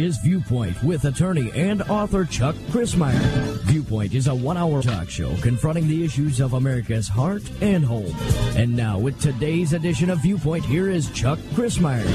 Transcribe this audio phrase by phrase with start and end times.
[0.00, 3.20] is Viewpoint with attorney and author Chuck Crismier.
[3.64, 8.14] Viewpoint is a one hour talk show confronting the issues of America's heart and home.
[8.56, 12.06] And now, with today's edition of Viewpoint, here is Chuck Crismier.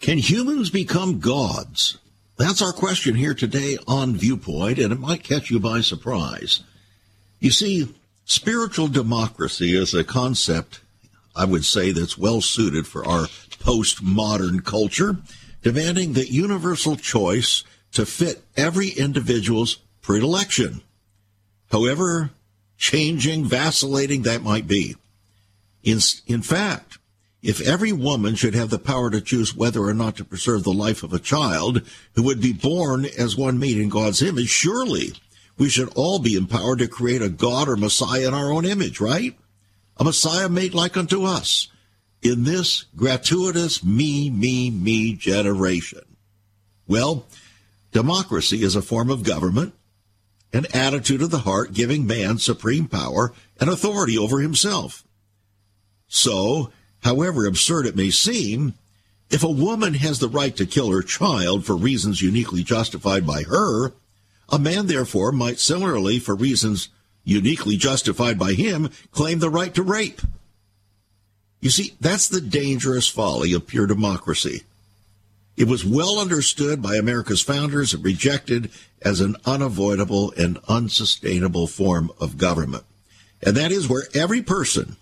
[0.00, 1.98] Can humans become gods?
[2.36, 6.62] That's our question here today on Viewpoint, and it might catch you by surprise.
[7.40, 7.94] You see,
[8.24, 10.80] spiritual democracy is a concept,
[11.34, 13.26] I would say, that's well suited for our
[13.64, 15.16] postmodern culture
[15.64, 20.82] demanding the universal choice to fit every individual's predilection,
[21.72, 22.30] however
[22.76, 24.94] changing, vacillating that might be.
[25.82, 26.98] In, in fact,
[27.42, 30.72] if every woman should have the power to choose whether or not to preserve the
[30.72, 31.82] life of a child
[32.14, 35.14] who would be born as one made in God's image, surely
[35.56, 39.00] we should all be empowered to create a God or Messiah in our own image,
[39.00, 39.34] right?
[39.96, 41.68] A Messiah made like unto us
[42.24, 46.16] in this gratuitous me, me, me generation?
[46.88, 47.26] Well,
[47.92, 49.74] democracy is a form of government,
[50.52, 55.04] an attitude of the heart giving man supreme power and authority over himself.
[56.08, 58.74] So, however absurd it may seem,
[59.30, 63.42] if a woman has the right to kill her child for reasons uniquely justified by
[63.42, 63.92] her,
[64.48, 66.88] a man therefore might similarly, for reasons
[67.24, 70.20] uniquely justified by him, claim the right to rape.
[71.64, 74.64] You see, that's the dangerous folly of pure democracy.
[75.56, 78.70] It was well understood by America's founders and rejected
[79.00, 82.84] as an unavoidable and unsustainable form of government.
[83.42, 84.96] And that is where every person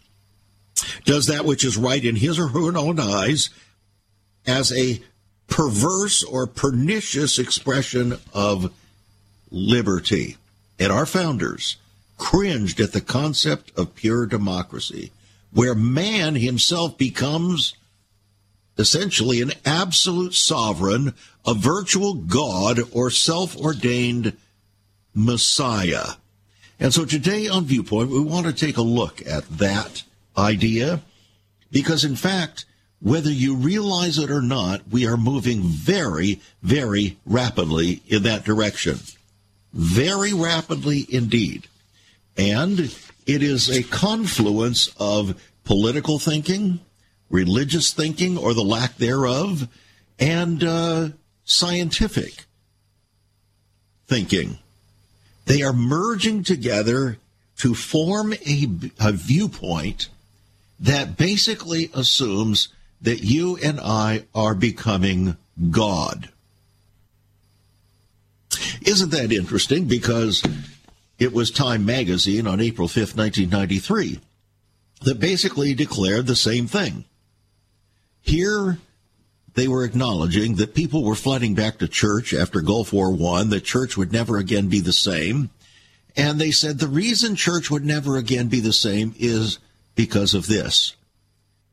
[1.04, 3.50] does that which is right in his or her own eyes
[4.46, 5.02] as a
[5.48, 8.72] perverse or pernicious expression of
[9.50, 10.36] liberty.
[10.78, 11.78] And our founders
[12.18, 15.10] cringed at the concept of pure democracy
[15.52, 17.74] where man himself becomes
[18.78, 21.14] essentially an absolute sovereign,
[21.46, 24.36] a virtual God or self ordained
[25.14, 26.06] Messiah.
[26.80, 30.02] And so today on Viewpoint, we want to take a look at that
[30.36, 31.02] idea
[31.70, 32.64] because, in fact,
[33.00, 38.98] whether you realize it or not, we are moving very, very rapidly in that direction.
[39.72, 41.66] Very rapidly indeed.
[42.36, 42.94] And
[43.26, 46.80] it is a confluence of political thinking,
[47.30, 49.68] religious thinking, or the lack thereof,
[50.18, 51.08] and uh,
[51.44, 52.44] scientific
[54.06, 54.58] thinking.
[55.46, 57.18] They are merging together
[57.58, 58.68] to form a,
[59.00, 60.08] a viewpoint
[60.80, 62.68] that basically assumes
[63.00, 65.36] that you and I are becoming
[65.70, 66.28] God.
[68.82, 69.86] Isn't that interesting?
[69.86, 70.42] Because
[71.18, 74.20] it was Time magazine on April 5, 1993,
[75.02, 77.04] that basically declared the same thing.
[78.20, 78.78] Here,
[79.54, 83.64] they were acknowledging that people were flooding back to church after Gulf War I, that
[83.64, 85.50] church would never again be the same.
[86.16, 89.58] And they said the reason church would never again be the same is
[89.94, 90.94] because of this.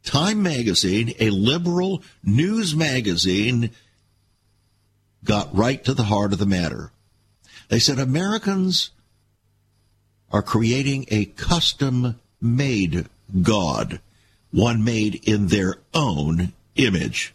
[0.04, 3.72] Time magazine, a liberal news magazine,
[5.24, 6.92] got right to the heart of the matter.
[7.68, 8.92] They said Americans
[10.32, 13.08] are creating a custom made
[13.42, 14.00] God,
[14.52, 17.34] one made in their own image.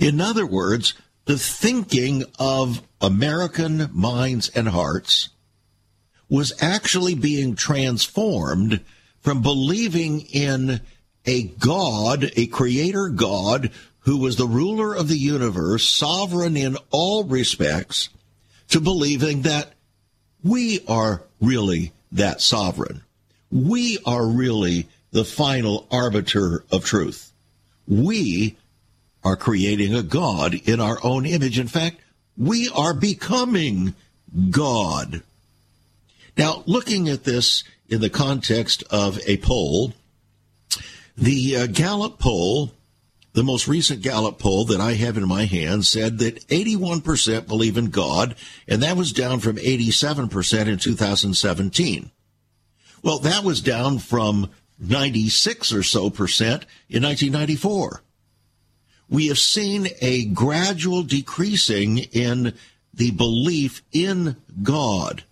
[0.00, 0.94] In other words,
[1.24, 5.30] the thinking of American minds and hearts
[6.28, 8.80] was actually being transformed
[9.20, 10.80] from believing in
[11.26, 17.24] a God, a creator God, who was the ruler of the universe, sovereign in all
[17.24, 18.08] respects,
[18.68, 19.72] to believing that
[20.42, 23.02] we are really that sovereign.
[23.50, 27.32] We are really the final arbiter of truth.
[27.88, 28.56] We
[29.24, 31.58] are creating a God in our own image.
[31.58, 32.00] In fact,
[32.36, 33.94] we are becoming
[34.50, 35.22] God.
[36.36, 39.92] Now, looking at this in the context of a poll,
[41.16, 42.72] the uh, Gallup poll
[43.32, 47.76] the most recent Gallup poll that I have in my hand said that 81% believe
[47.76, 48.34] in God,
[48.66, 52.10] and that was down from 87% in 2017.
[53.02, 58.02] Well, that was down from 96 or so percent in 1994.
[59.08, 62.54] We have seen a gradual decreasing in
[62.92, 65.24] the belief in God.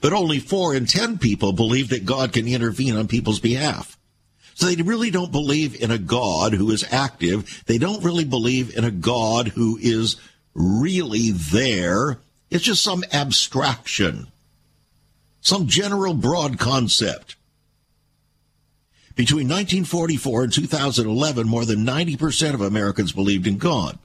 [0.00, 3.98] But only four in 10 people believe that God can intervene on people's behalf.
[4.54, 7.62] So they really don't believe in a God who is active.
[7.66, 10.16] They don't really believe in a God who is
[10.54, 12.18] really there.
[12.50, 14.28] It's just some abstraction,
[15.40, 17.36] some general broad concept.
[19.14, 23.98] Between 1944 and 2011, more than 90% of Americans believed in God.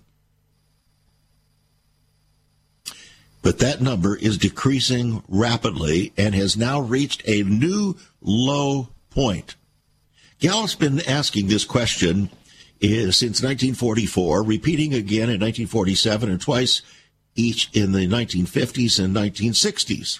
[3.42, 9.56] But that number is decreasing rapidly and has now reached a new low point.
[10.39, 12.30] Gallup's been asking this question
[12.81, 16.81] eh, since 1944, repeating again in 1947 and twice
[17.36, 20.19] each in the 1950s and 1960s.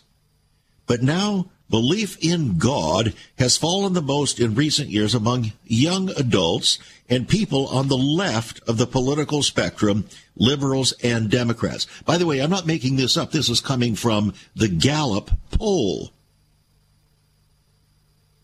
[0.86, 6.80] But now belief in God has fallen the most in recent years among young adults
[7.10, 10.06] and people on the left of the political spectrum,
[10.36, 11.86] liberals and Democrats.
[12.06, 13.32] By the way, I'm not making this up.
[13.32, 16.12] This is coming from the Gallup poll.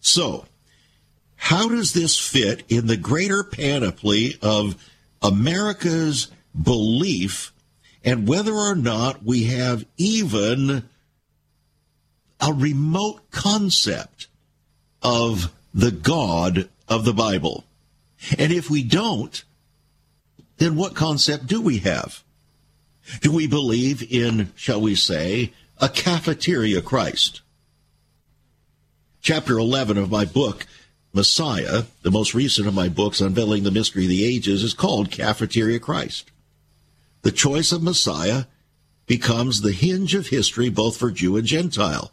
[0.02, 0.46] So,
[1.44, 4.82] how does this fit in the greater panoply of
[5.22, 7.52] America's belief
[8.02, 10.88] and whether or not we have even
[12.40, 14.28] a remote concept
[15.02, 17.66] of the God of the Bible.
[18.38, 19.44] And if we don't,
[20.60, 22.24] then what concept do we have?
[23.20, 25.52] Do we believe in, shall we say,
[25.82, 27.42] a cafeteria Christ?
[29.22, 30.68] Chapter 11 of my book,
[31.14, 35.12] Messiah, the most recent of my books unveiling the mystery of the ages, is called
[35.12, 36.32] Cafeteria Christ.
[37.22, 38.46] The choice of Messiah
[39.06, 42.12] becomes the hinge of history both for Jew and Gentile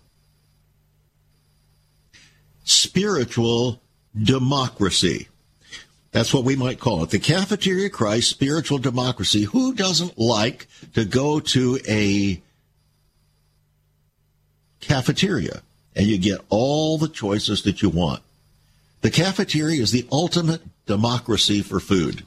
[2.71, 3.81] spiritual
[4.17, 5.29] democracy.
[6.13, 7.11] That's what we might call it.
[7.11, 9.45] The cafeteria Christ, spiritual democracy.
[9.45, 12.43] Who doesn't like to go to a
[14.81, 15.63] cafeteria
[15.95, 18.23] and you get all the choices that you want?
[19.01, 22.25] The cafeteria is the ultimate democracy for food.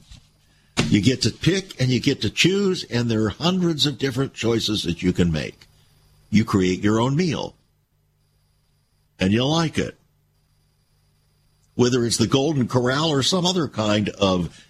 [0.88, 4.34] You get to pick and you get to choose, and there are hundreds of different
[4.34, 5.66] choices that you can make.
[6.30, 7.54] You create your own meal,
[9.20, 9.96] and you like it
[11.74, 14.64] whether it's the Golden Corral or some other kind of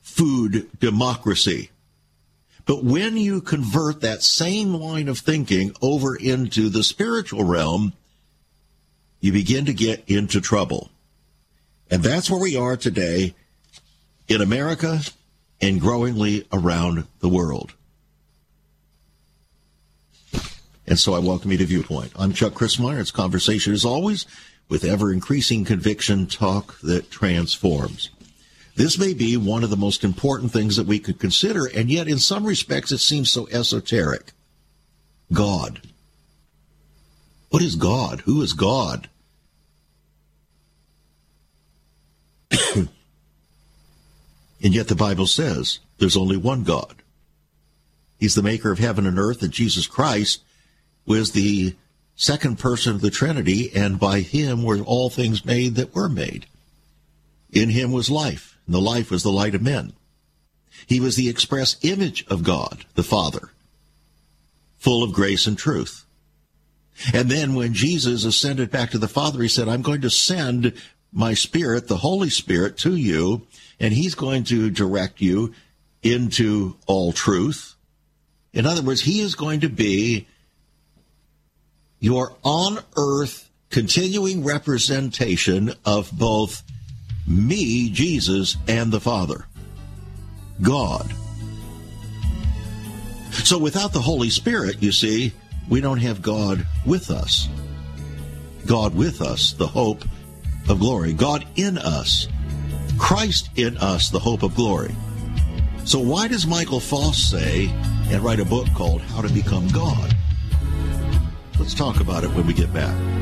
[0.00, 1.70] food democracy.
[2.64, 7.92] But when you convert that same line of thinking over into the spiritual realm,
[9.20, 10.90] you begin to get into trouble.
[11.92, 13.34] And that's where we are today
[14.26, 15.00] in America
[15.60, 17.74] and growingly around the world.
[20.86, 22.12] And so I welcome you to Viewpoint.
[22.16, 22.98] I'm Chuck Crismier.
[22.98, 24.24] It's conversation as always
[24.70, 28.08] with ever increasing conviction talk that transforms.
[28.74, 32.08] This may be one of the most important things that we could consider, and yet
[32.08, 34.32] in some respects it seems so esoteric.
[35.30, 35.82] God.
[37.50, 38.20] What is God?
[38.20, 39.10] Who is God?
[42.76, 42.88] and
[44.74, 46.96] yet the Bible says there's only one God.
[48.18, 50.42] He's the maker of heaven and earth, and Jesus Christ
[51.06, 51.74] was the
[52.14, 56.46] second person of the Trinity, and by him were all things made that were made.
[57.50, 59.92] In him was life, and the life was the light of men.
[60.86, 63.50] He was the express image of God, the Father,
[64.78, 66.04] full of grace and truth.
[67.12, 70.74] And then when Jesus ascended back to the Father, he said, I'm going to send
[71.12, 73.46] my Spirit, the Holy Spirit, to you,
[73.78, 75.52] and he's going to direct you
[76.02, 77.74] into all truth.
[78.52, 80.26] In other words, he is going to be
[82.00, 86.62] your on earth continuing representation of both
[87.26, 89.46] me, Jesus, and the Father,
[90.60, 91.14] God.
[93.30, 95.32] So without the Holy Spirit, you see,
[95.68, 97.48] we don't have God with us.
[98.66, 100.04] God with us, the hope
[100.68, 101.12] of glory.
[101.12, 102.28] God in us.
[102.98, 104.94] Christ in us, the hope of glory.
[105.84, 107.68] So why does Michael Faust say
[108.10, 110.14] and write a book called How to Become God?
[111.58, 113.21] Let's talk about it when we get back.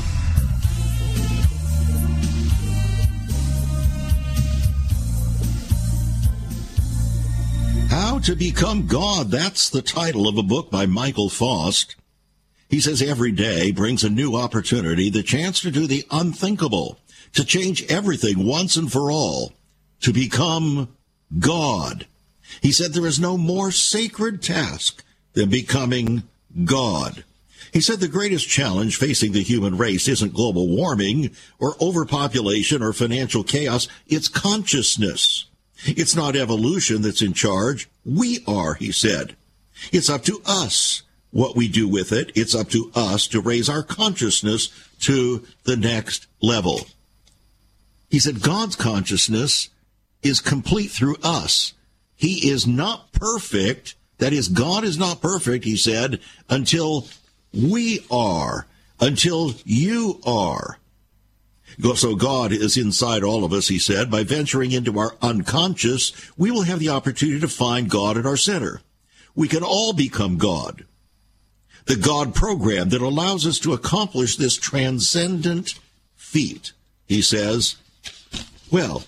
[8.23, 9.31] to Become God.
[9.31, 11.95] That's the title of a book by Michael Faust.
[12.69, 16.99] He says every day brings a new opportunity, the chance to do the unthinkable,
[17.33, 19.53] to change everything once and for all,
[20.01, 20.95] to become
[21.39, 22.05] God.
[22.61, 26.21] He said there is no more sacred task than becoming
[26.63, 27.23] God.
[27.73, 32.93] He said the greatest challenge facing the human race isn't global warming or overpopulation or
[32.93, 35.45] financial chaos, it's consciousness.
[35.85, 37.89] It's not evolution that's in charge.
[38.05, 39.35] We are, he said.
[39.91, 42.31] It's up to us what we do with it.
[42.35, 44.69] It's up to us to raise our consciousness
[45.01, 46.81] to the next level.
[48.09, 49.69] He said God's consciousness
[50.21, 51.73] is complete through us.
[52.15, 53.95] He is not perfect.
[54.19, 56.19] That is, God is not perfect, he said,
[56.49, 57.07] until
[57.53, 58.67] we are,
[58.99, 60.77] until you are.
[61.95, 64.11] So God is inside all of us, he said.
[64.11, 68.37] By venturing into our unconscious, we will have the opportunity to find God at our
[68.37, 68.81] center.
[69.35, 70.85] We can all become God.
[71.85, 75.79] The God program that allows us to accomplish this transcendent
[76.15, 76.73] feat,
[77.07, 77.77] he says.
[78.69, 79.03] Well,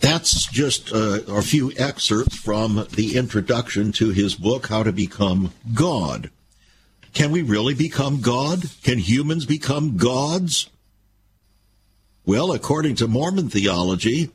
[0.00, 5.52] that's just uh, a few excerpts from the introduction to his book, How to Become
[5.74, 6.30] God.
[7.12, 8.64] Can we really become God?
[8.82, 10.70] Can humans become gods?
[12.24, 14.30] Well, according to Mormon theology,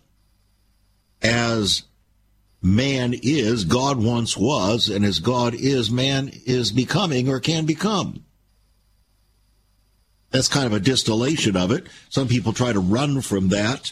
[1.21, 1.83] as
[2.61, 8.25] man is, God once was, and as God is, man is becoming or can become.
[10.31, 11.87] That's kind of a distillation of it.
[12.09, 13.91] Some people try to run from that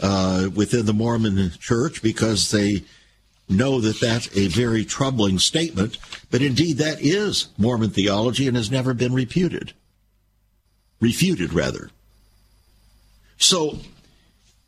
[0.00, 2.84] uh, within the Mormon church because they
[3.48, 5.98] know that that's a very troubling statement.
[6.30, 9.74] But indeed, that is Mormon theology and has never been refuted.
[11.00, 11.90] Refuted, rather.
[13.42, 13.78] So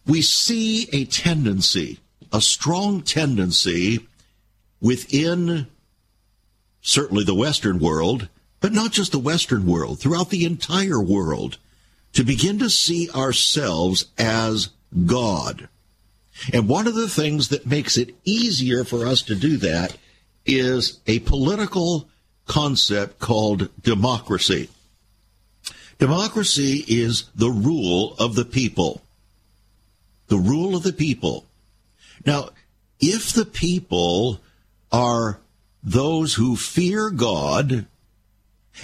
[0.06, 2.00] we see a tendency,
[2.32, 4.06] a strong tendency
[4.80, 5.68] within
[6.82, 8.28] certainly the Western world,
[8.60, 11.58] but not just the Western world, throughout the entire world,
[12.14, 14.70] to begin to see ourselves as
[15.06, 15.68] God.
[16.52, 19.96] And one of the things that makes it easier for us to do that
[20.44, 22.08] is a political
[22.46, 24.68] concept called democracy.
[26.04, 29.00] Democracy is the rule of the people.
[30.26, 31.46] The rule of the people.
[32.26, 32.50] Now,
[33.00, 34.38] if the people
[34.92, 35.38] are
[35.82, 37.86] those who fear God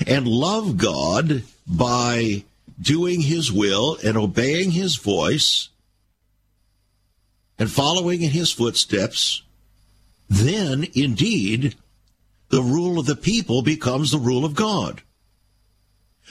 [0.07, 2.45] and love God by
[2.81, 5.69] doing his will and obeying his voice
[7.59, 9.43] and following in his footsteps,
[10.31, 11.75] then indeed
[12.49, 15.03] the rule of the people becomes the rule of God.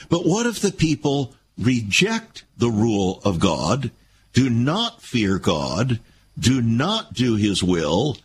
[0.08, 3.90] But what if the people reject the rule of God,
[4.32, 6.00] do not fear God,
[6.38, 8.16] do not do his will,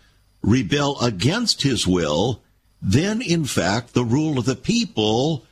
[0.42, 2.42] rebel against his will,
[2.82, 5.44] then in fact the rule of the people,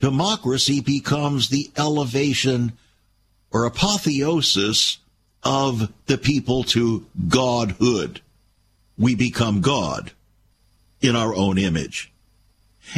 [0.00, 2.72] democracy becomes the elevation
[3.50, 4.98] or apotheosis
[5.42, 8.20] of the people to godhood.
[8.96, 10.12] We become God
[11.00, 12.12] in our own image.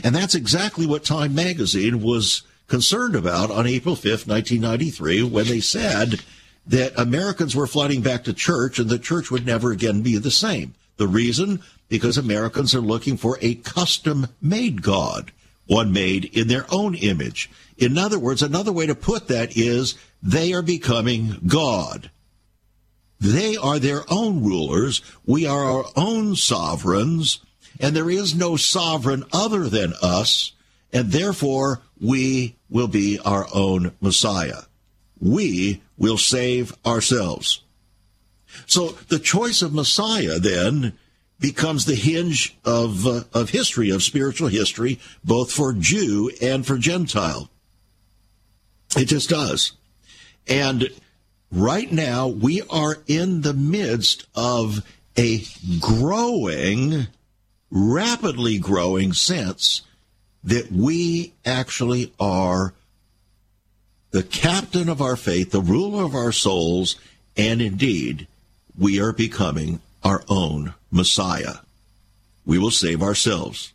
[0.03, 5.61] And that's exactly what Time magazine was concerned about on April 5th, 1993, when they
[5.61, 6.23] said
[6.67, 10.31] that Americans were flooding back to church and the church would never again be the
[10.31, 10.75] same.
[10.97, 11.63] The reason?
[11.89, 15.33] Because Americans are looking for a custom made God,
[15.67, 17.51] one made in their own image.
[17.77, 22.11] In other words, another way to put that is they are becoming God.
[23.19, 25.03] They are their own rulers.
[25.27, 27.41] We are our own sovereigns,
[27.81, 30.53] and there is no sovereign other than us,
[30.93, 34.63] and therefore we will be our own Messiah.
[35.21, 37.63] We will save ourselves.
[38.67, 40.95] So the choice of Messiah then
[41.39, 46.79] becomes the hinge of, uh, of history, of spiritual history, both for Jew and for
[46.79, 47.51] Gentile.
[48.97, 49.73] It just does.
[50.47, 50.89] And
[51.51, 54.85] right now we are in the midst of
[55.17, 55.43] a
[55.81, 57.07] growing,
[57.71, 59.83] rapidly growing sense
[60.45, 62.75] that we actually are
[64.11, 66.97] the captain of our faith, the ruler of our souls,
[67.37, 68.27] and indeed,
[68.77, 71.57] we are becoming our own Messiah.
[72.45, 73.73] We will save ourselves.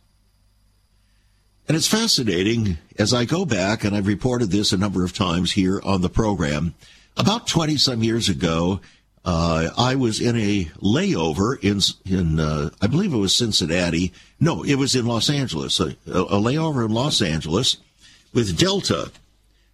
[1.68, 5.52] And it's fascinating as I go back, and I've reported this a number of times
[5.52, 6.74] here on the program.
[7.16, 8.80] About 20 some years ago,
[9.26, 11.80] uh, I was in a layover in
[12.10, 14.12] in uh, I believe it was Cincinnati.
[14.38, 15.80] No, it was in Los Angeles.
[15.80, 17.78] A, a layover in Los Angeles
[18.32, 19.10] with Delta,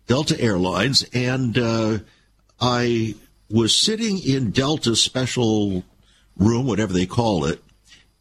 [0.07, 1.99] Delta Airlines, and uh,
[2.63, 3.15] I
[3.51, 5.85] was sitting in Delta's special
[6.39, 7.63] room, whatever they call it,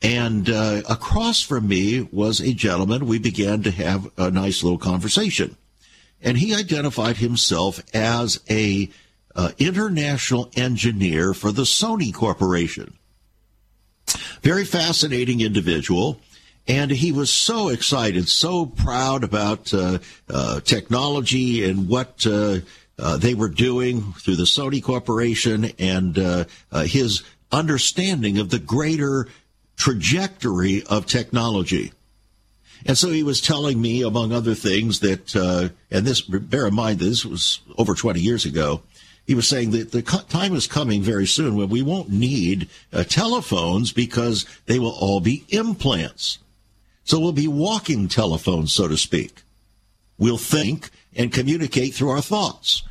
[0.01, 3.05] and uh, across from me was a gentleman.
[3.05, 5.55] We began to have a nice little conversation,
[6.21, 8.89] and he identified himself as a
[9.35, 12.93] uh, international engineer for the Sony Corporation.
[14.41, 16.19] Very fascinating individual.
[16.67, 19.97] And he was so excited, so proud about uh,
[20.29, 22.59] uh, technology and what uh,
[22.99, 26.45] uh, they were doing through the Sony Corporation and uh,
[26.83, 29.27] his understanding of the greater
[29.75, 31.91] trajectory of technology.
[32.85, 36.73] And so he was telling me, among other things, that, uh, and this, bear in
[36.73, 38.81] mind, this was over 20 years ago.
[39.31, 43.05] He was saying that the time is coming very soon when we won't need uh,
[43.05, 46.39] telephones because they will all be implants.
[47.05, 49.43] So we'll be walking telephones, so to speak.
[50.17, 52.83] We'll think and communicate through our thoughts.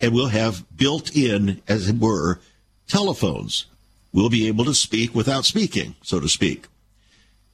[0.00, 2.40] And we'll have built in, as it were,
[2.88, 3.66] telephones.
[4.14, 6.68] We'll be able to speak without speaking, so to speak.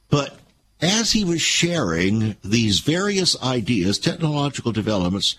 [0.09, 0.39] But
[0.79, 5.35] as he was sharing these various ideas, technological developments,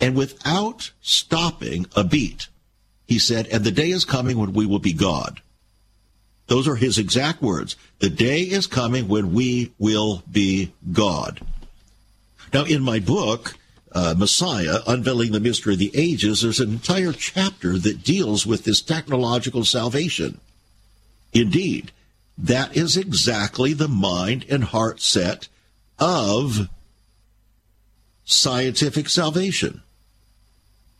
[0.00, 2.48] and without stopping a beat,
[3.06, 5.40] he said, and the day is coming when we will be God.
[6.46, 7.76] Those are his exact words.
[8.00, 11.40] The day is coming when we will be God.
[12.52, 13.54] Now, in my book,
[13.92, 18.64] uh, Messiah, Unveiling the Mystery of the Ages, there's an entire chapter that deals with
[18.64, 20.40] this technological salvation.
[21.32, 21.92] Indeed,
[22.36, 25.48] that is exactly the mind and heart set
[25.98, 26.68] of
[28.24, 29.82] scientific salvation.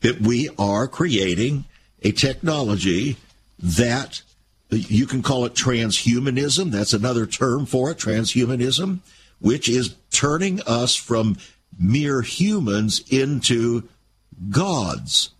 [0.01, 1.65] That we are creating
[2.01, 3.17] a technology
[3.59, 4.21] that
[4.69, 6.71] you can call it transhumanism.
[6.71, 8.99] That's another term for it, transhumanism,
[9.39, 11.37] which is turning us from
[11.77, 13.87] mere humans into
[14.49, 15.31] gods.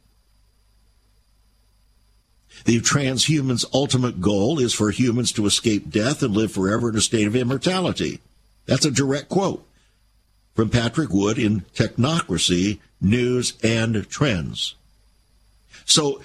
[2.65, 7.01] The transhuman's ultimate goal is for humans to escape death and live forever in a
[7.01, 8.19] state of immortality.
[8.67, 9.65] That's a direct quote
[10.53, 14.75] from Patrick Wood in Technocracy, News and Trends.
[15.85, 16.21] So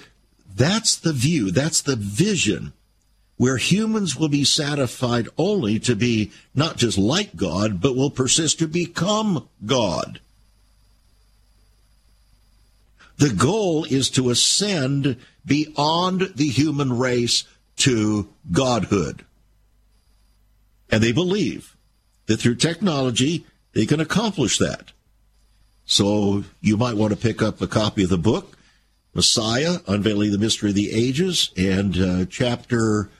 [0.55, 2.73] that's the view, that's the vision
[3.37, 8.59] where humans will be satisfied only to be not just like God, but will persist
[8.59, 10.19] to become God.
[13.17, 17.45] The goal is to ascend beyond the human race
[17.77, 19.23] to godhood.
[20.89, 21.75] And they believe
[22.25, 23.45] that through technology,
[23.77, 24.91] they can accomplish that.
[25.85, 28.57] So you might want to pick up a copy of the book,
[29.13, 33.11] Messiah, Unveiling the Mystery of the Ages, and uh, chapter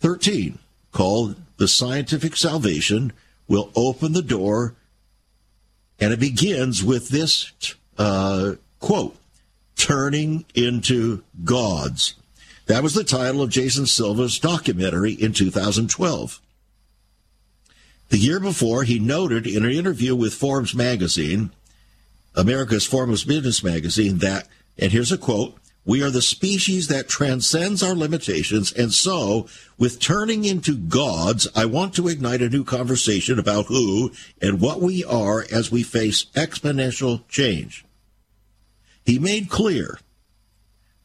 [0.00, 0.58] 13,
[0.92, 3.12] called The Scientific Salvation,
[3.46, 4.76] will open the door,
[6.00, 7.52] and it begins with this
[7.98, 9.14] uh, quote
[9.76, 12.14] Turning into Gods.
[12.64, 16.40] That was the title of Jason Silva's documentary in 2012.
[18.08, 21.50] The year before, he noted in an interview with Forbes magazine,
[22.34, 24.46] America's foremost business magazine, that,
[24.78, 28.72] and here's a quote, we are the species that transcends our limitations.
[28.72, 29.46] And so,
[29.78, 34.10] with turning into gods, I want to ignite a new conversation about who
[34.42, 37.84] and what we are as we face exponential change.
[39.04, 40.00] He made clear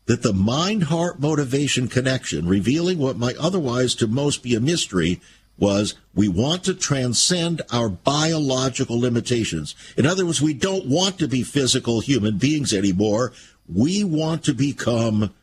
[0.05, 5.21] that the mind heart motivation connection, revealing what might otherwise to most be a mystery,
[5.61, 9.75] was we want to transcend our biological limitations.
[9.95, 13.31] In other words, we don't want to be physical human beings anymore.
[13.73, 15.33] We want to become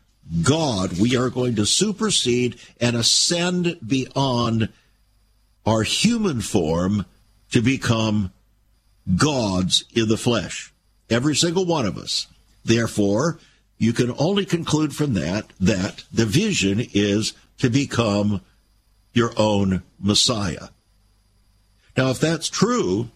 [0.43, 0.99] God.
[0.99, 4.69] We are going to supersede and ascend beyond
[5.65, 7.05] our human form
[7.51, 8.31] to become
[9.15, 10.73] gods in the flesh.
[11.09, 12.27] Every single one of us.
[12.63, 13.39] Therefore,
[13.77, 18.41] you can only conclude from that that the vision is to become
[19.13, 20.69] your own Messiah.
[21.97, 23.09] Now, if that's true,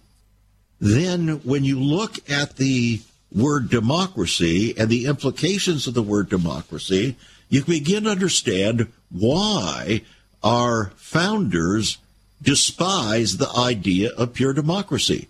[0.79, 3.01] then when you look at the
[3.31, 7.15] word democracy and the implications of the word democracy,
[7.49, 10.01] you begin to understand why
[10.43, 11.97] our founders
[12.41, 15.29] despise the idea of pure democracy.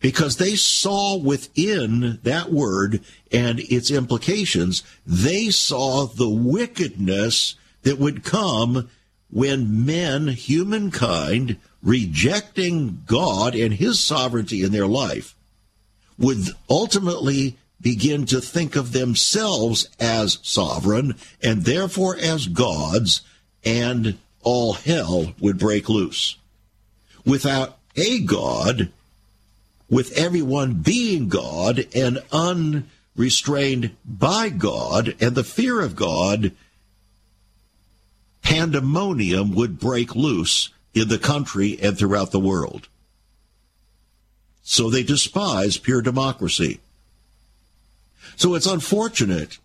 [0.00, 3.00] Because they saw within that word
[3.32, 7.54] and its implications, they saw the wickedness
[7.84, 8.90] that would come
[9.34, 15.34] when men, humankind, rejecting God and his sovereignty in their life,
[16.16, 16.38] would
[16.70, 23.22] ultimately begin to think of themselves as sovereign and therefore as gods,
[23.64, 26.36] and all hell would break loose.
[27.26, 28.92] Without a God,
[29.90, 36.52] with everyone being God and unrestrained by God and the fear of God,
[38.44, 42.88] pandemonium would break loose in the country and throughout the world.
[44.62, 46.80] So they despise pure democracy.
[48.36, 49.58] So it's unfortunate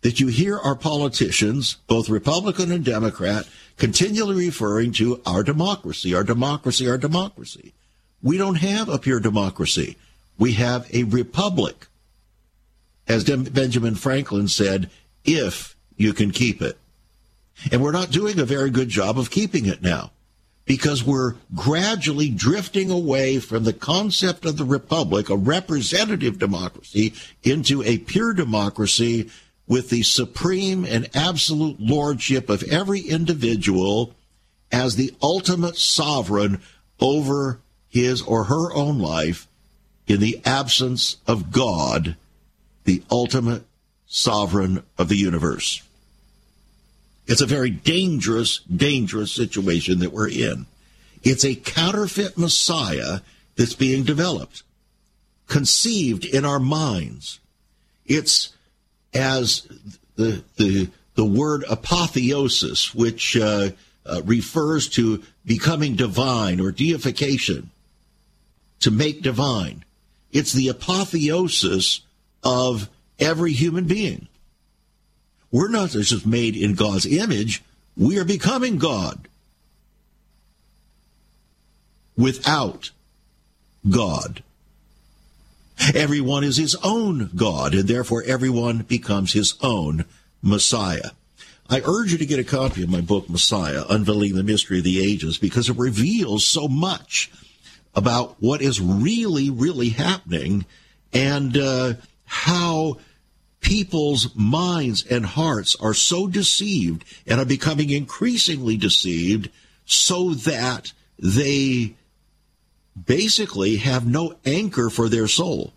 [0.00, 6.24] that you hear our politicians, both Republican and Democrat, continually referring to our democracy, our
[6.24, 7.72] democracy, our democracy.
[8.22, 9.96] We don't have a pure democracy.
[10.38, 11.86] We have a republic.
[13.06, 14.90] As Benjamin Franklin said,
[15.24, 16.78] if you can keep it.
[17.70, 20.10] And we're not doing a very good job of keeping it now.
[20.64, 27.82] because we're gradually drifting away from the concept of the republic, a representative democracy, into
[27.82, 29.28] a pure democracy
[29.66, 34.14] with the supreme and absolute lordship of every individual
[34.70, 36.60] as the ultimate sovereign
[37.00, 39.48] over his or her own life
[40.06, 42.16] in the absence of God,
[42.84, 43.64] the ultimate
[44.06, 45.82] sovereign of the universe.
[47.26, 50.66] It's a very dangerous, dangerous situation that we're in.
[51.22, 53.20] It's a counterfeit Messiah
[53.56, 54.62] that's being developed,
[55.46, 57.38] conceived in our minds.
[58.06, 58.54] It's
[59.14, 59.68] as
[60.16, 63.70] the the the word apotheosis, which uh,
[64.04, 67.70] uh, refers to becoming divine or deification,
[68.80, 69.84] to make divine.
[70.32, 72.00] It's the apotheosis
[72.42, 74.28] of every human being.
[75.52, 77.62] We're not just made in God's image,
[77.96, 79.28] we are becoming God
[82.16, 82.90] without
[83.88, 84.42] God.
[85.94, 90.04] Everyone is his own God, and therefore everyone becomes his own
[90.42, 91.10] Messiah.
[91.68, 94.84] I urge you to get a copy of my book, Messiah, Unveiling the Mystery of
[94.84, 97.30] the Ages, because it reveals so much
[97.94, 100.66] about what is really, really happening
[101.12, 102.98] and uh, how
[103.62, 109.48] people's minds and hearts are so deceived and are becoming increasingly deceived
[109.86, 111.94] so that they
[113.06, 115.72] basically have no anchor for their soul.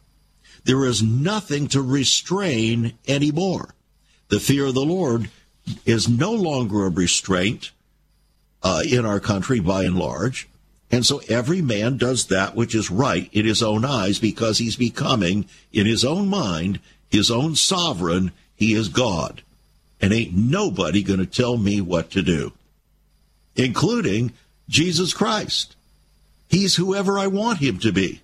[0.65, 3.75] There is nothing to restrain anymore.
[4.29, 5.29] The fear of the Lord
[5.85, 7.71] is no longer a restraint
[8.63, 10.49] uh, in our country by and large.
[10.91, 14.75] And so every man does that which is right in his own eyes because he's
[14.75, 16.79] becoming, in his own mind,
[17.15, 18.31] his own sovereign.
[18.55, 19.41] He is God.
[20.01, 22.51] And ain't nobody going to tell me what to do,
[23.55, 24.33] including
[24.67, 25.75] Jesus Christ.
[26.47, 28.21] He's whoever I want him to be.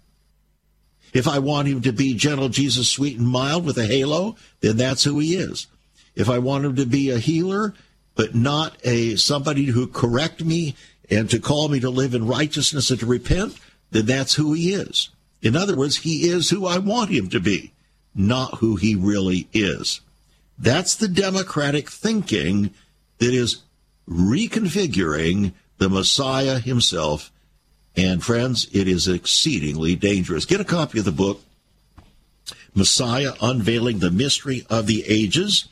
[1.13, 4.77] If I want him to be gentle Jesus, sweet and mild with a halo, then
[4.77, 5.67] that's who he is.
[6.15, 7.73] If I want him to be a healer,
[8.15, 10.75] but not a somebody who correct me
[11.10, 13.58] and to call me to live in righteousness and to repent,
[13.91, 15.10] then that's who he is.
[15.41, 17.73] In other words, he is who I want him to be,
[18.13, 20.02] not who he really is.
[20.58, 22.71] That's the democratic thinking
[23.17, 23.63] that is
[24.08, 27.32] reconfiguring the Messiah himself.
[27.95, 30.45] And friends, it is exceedingly dangerous.
[30.45, 31.41] Get a copy of the book,
[32.74, 35.67] Messiah Unveiling the Mystery of the Ages.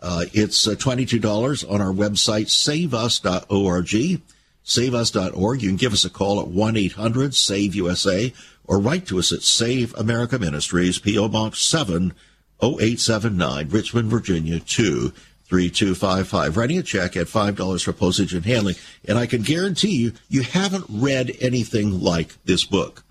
[0.00, 4.20] Uh, it's uh, $22 on our website, saveus.org
[4.64, 5.62] saveus.org.
[5.62, 8.32] You can give us a call at 1 800 SAVE USA
[8.66, 11.28] or write to us at Save America Ministries, P.O.
[11.28, 16.56] Box 70879, Richmond, Virginia 23255.
[16.56, 18.76] Writing a check at $5 for postage and handling.
[19.06, 23.02] And I can guarantee you, you haven't read anything like this book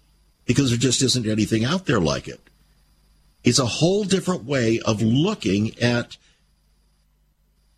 [0.46, 2.42] because there just isn't anything out there like it.
[3.44, 6.18] It's a whole different way of looking at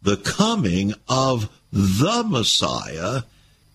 [0.01, 3.23] the coming of the Messiah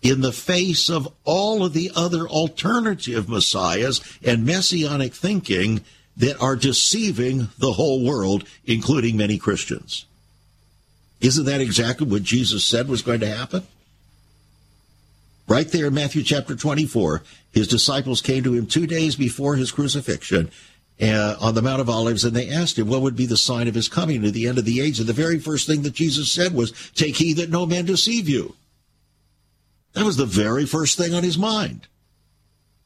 [0.03, 5.83] in the face of all of the other alternative messiahs and messianic thinking
[6.17, 10.07] that are deceiving the whole world, including many Christians.
[11.21, 13.67] Isn't that exactly what Jesus said was going to happen?
[15.47, 19.73] Right there in Matthew chapter 24, his disciples came to him two days before his
[19.73, 20.51] crucifixion
[21.03, 23.67] uh, on the Mount of Olives, and they asked him what would be the sign
[23.67, 24.99] of his coming to the end of the age.
[24.99, 28.29] And the very first thing that Jesus said was, Take heed that no man deceive
[28.29, 28.55] you.
[29.93, 31.89] That was the very first thing on his mind.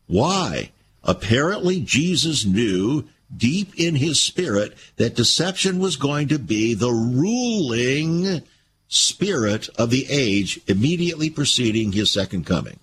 [0.06, 0.70] Why?
[1.02, 8.42] Apparently, Jesus knew deep in his spirit that deception was going to be the ruling
[8.88, 12.78] spirit of the age immediately preceding his second coming.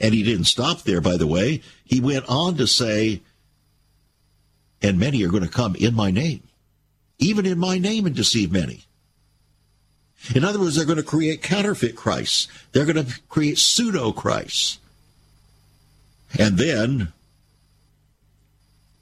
[0.00, 1.62] And he didn't stop there, by the way.
[1.84, 3.20] He went on to say,
[4.80, 6.42] and many are going to come in my name,
[7.18, 8.84] even in my name and deceive many.
[10.34, 12.48] In other words, they're going to create counterfeit Christs.
[12.72, 14.78] They're going to create pseudo Christs.
[16.38, 17.12] And then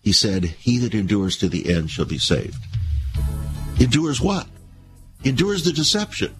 [0.02, 2.62] he said, He that endures to the end shall be saved.
[3.81, 4.46] Endures what?
[5.24, 6.35] Endures the deception.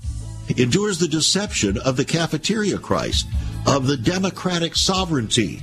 [0.57, 3.27] Endures the deception of the cafeteria Christ,
[3.67, 5.63] of the democratic sovereignty.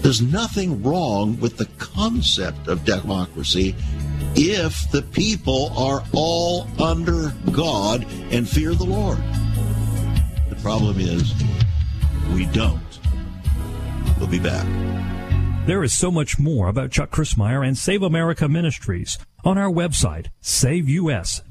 [0.00, 3.76] There's nothing wrong with the concept of democracy
[4.34, 9.18] if the people are all under God and fear the Lord.
[10.48, 11.34] The problem is
[12.34, 12.80] we don't.
[14.18, 14.66] We'll be back.
[15.66, 20.26] There is so much more about Chuck Crismier and Save America Ministries on our website,
[20.40, 21.42] saveus.org.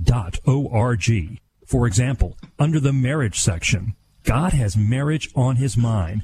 [1.65, 6.23] For example, under the marriage section, God has marriage on his mind.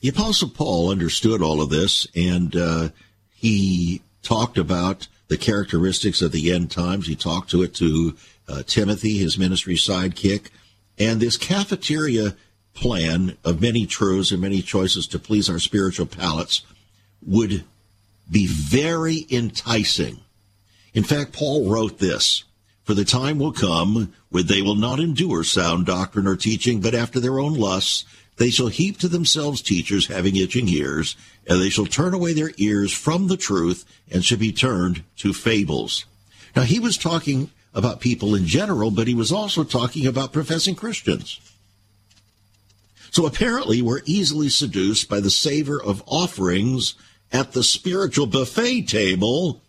[0.00, 2.88] the Apostle Paul understood all of this, and uh,
[3.34, 7.06] he talked about the characteristics of the end times.
[7.06, 8.16] He talked to it to
[8.48, 10.50] uh, Timothy, his ministry sidekick,
[10.98, 12.36] and this cafeteria
[12.74, 16.62] plan of many truths and many choices to please our spiritual palates
[17.24, 17.64] would
[18.30, 20.20] be very enticing.
[20.94, 22.44] In fact, Paul wrote this.
[22.84, 26.94] For the time will come when they will not endure sound doctrine or teaching, but
[26.94, 28.04] after their own lusts
[28.36, 32.52] they shall heap to themselves teachers having itching ears, and they shall turn away their
[32.58, 36.04] ears from the truth and shall be turned to fables.
[36.54, 40.74] Now, he was talking about people in general, but he was also talking about professing
[40.74, 41.40] Christians.
[43.10, 46.94] So apparently, we're easily seduced by the savor of offerings
[47.32, 49.62] at the spiritual buffet table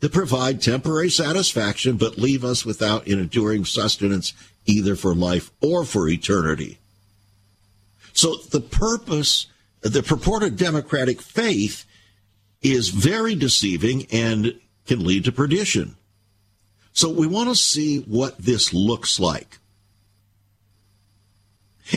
[0.00, 4.32] that provide temporary satisfaction but leave us without enduring sustenance
[4.64, 6.79] either for life or for eternity.
[8.20, 9.46] So the purpose,
[9.80, 11.86] the purported democratic faith
[12.60, 15.96] is very deceiving and can lead to perdition.
[16.92, 19.56] So we want to see what this looks like.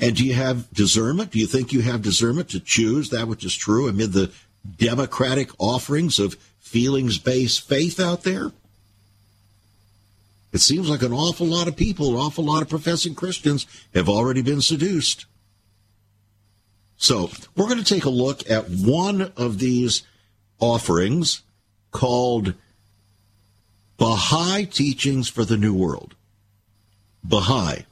[0.02, 1.32] And do you have discernment?
[1.32, 4.32] Do you think you have discernment to choose that which is true amid the
[4.78, 8.54] democratic offerings of feelings based faith out there?
[10.54, 14.08] It seems like an awful lot of people, an awful lot of professing Christians have
[14.08, 15.26] already been seduced.
[17.04, 20.04] So we're going to take a look at one of these
[20.62, 21.42] offerings
[21.92, 22.54] called
[23.98, 26.16] Baha'i Teachings for the New World.
[27.22, 27.84] Baha'i.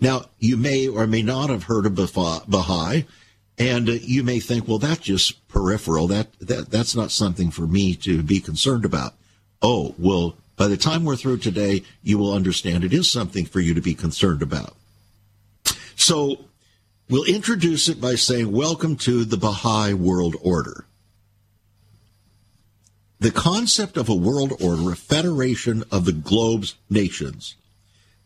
[0.00, 3.04] Now, you may or may not have heard of Baha'i,
[3.58, 6.06] and uh, you may think, well, that's just peripheral.
[6.06, 9.14] That, that That's not something for me to be concerned about.
[9.60, 13.58] Oh, well, by the time we're through today, you will understand it is something for
[13.58, 14.76] you to be concerned about.
[15.96, 16.44] So
[17.10, 20.84] We'll introduce it by saying, Welcome to the Baha'i World Order.
[23.18, 27.54] The concept of a world order, a federation of the globe's nations,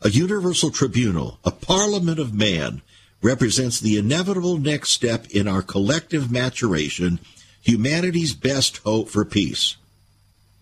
[0.01, 2.83] a universal tribunal, a parliament of man,
[3.23, 7.21] represents the inevitable next step in our collective maturation,
[7.61, 9.77] humanity's best hope for peace.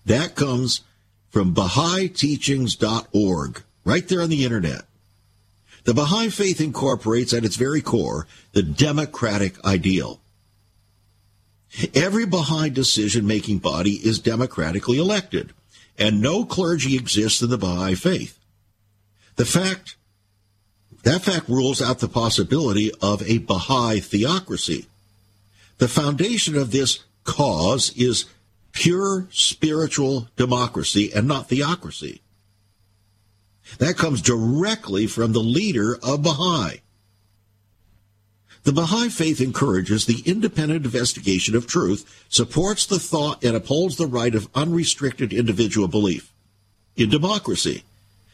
[0.04, 0.82] That comes
[1.30, 4.82] from BahaiTeachings.org, right there on the internet.
[5.84, 10.20] The Baha'i Faith incorporates at its very core the democratic ideal.
[11.94, 15.52] Every Baha'i decision making body is democratically elected,
[15.98, 18.38] and no clergy exists in the Baha'i faith.
[19.36, 19.96] The fact
[21.02, 24.86] that fact rules out the possibility of a Baha'i theocracy.
[25.78, 28.26] The foundation of this cause is
[28.72, 32.20] pure spiritual democracy and not theocracy.
[33.78, 36.80] That comes directly from the leader of Baha'i.
[38.62, 44.06] The Baha'i faith encourages the independent investigation of truth, supports the thought, and upholds the
[44.06, 46.32] right of unrestricted individual belief.
[46.96, 47.84] In democracy,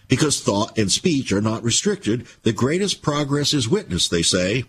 [0.08, 4.64] because thought and speech are not restricted, the greatest progress is witnessed, they say.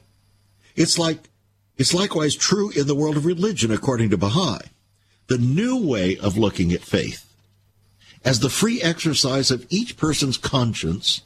[0.76, 1.30] It's like
[1.78, 4.68] it's likewise true in the world of religion, according to Baha'i.
[5.28, 7.27] The new way of looking at faith
[8.28, 11.22] as the free exercise of each person's conscience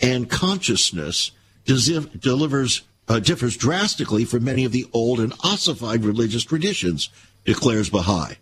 [0.00, 1.30] and consciousness
[1.64, 7.08] delivers uh, differs drastically from many of the old and ossified religious traditions,
[7.46, 8.34] declares Baha'i.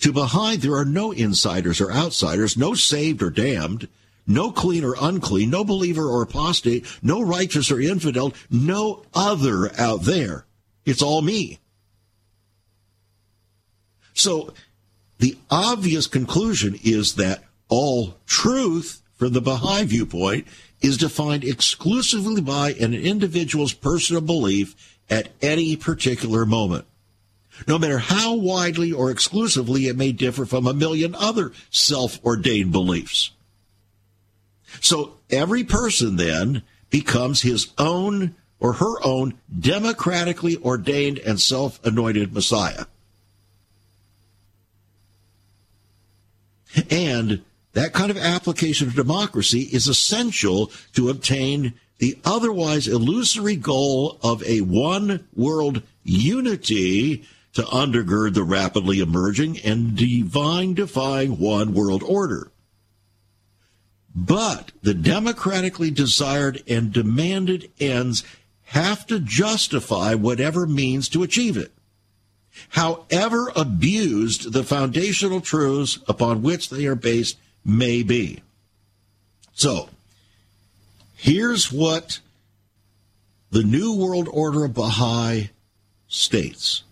[0.00, 3.88] To Baha'i, there are no insiders or outsiders, no saved or damned,
[4.26, 10.02] no clean or unclean, no believer or apostate, no righteous or infidel, no other out
[10.02, 10.44] there.
[10.84, 11.60] It's all me.
[14.12, 14.52] So
[15.18, 20.46] the obvious conclusion is that all truth from the Baha'i viewpoint
[20.82, 24.74] is defined exclusively by an individual's personal belief
[25.08, 26.84] at any particular moment.
[27.66, 32.70] no matter how widely or exclusively it may differ from a million other self ordained
[32.70, 33.30] beliefs.
[34.82, 42.34] So every person then becomes his own or her own democratically ordained and self anointed
[42.34, 42.84] Messiah.
[46.90, 54.18] And that kind of application of democracy is essential to obtain the otherwise illusory goal
[54.22, 62.02] of a one world unity to undergird the rapidly emerging and divine defying one world
[62.02, 62.50] order.
[64.14, 68.24] But the democratically desired and demanded ends
[68.64, 71.75] have to justify whatever means to achieve it.
[72.70, 78.42] However abused the foundational truths upon which they are based may be.
[79.52, 79.88] So,
[81.16, 82.20] here's what
[83.50, 85.50] the New World Order of Baha'i
[86.08, 86.82] states.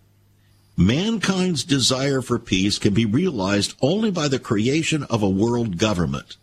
[0.76, 6.36] Mankind's desire for peace can be realized only by the creation of a world government.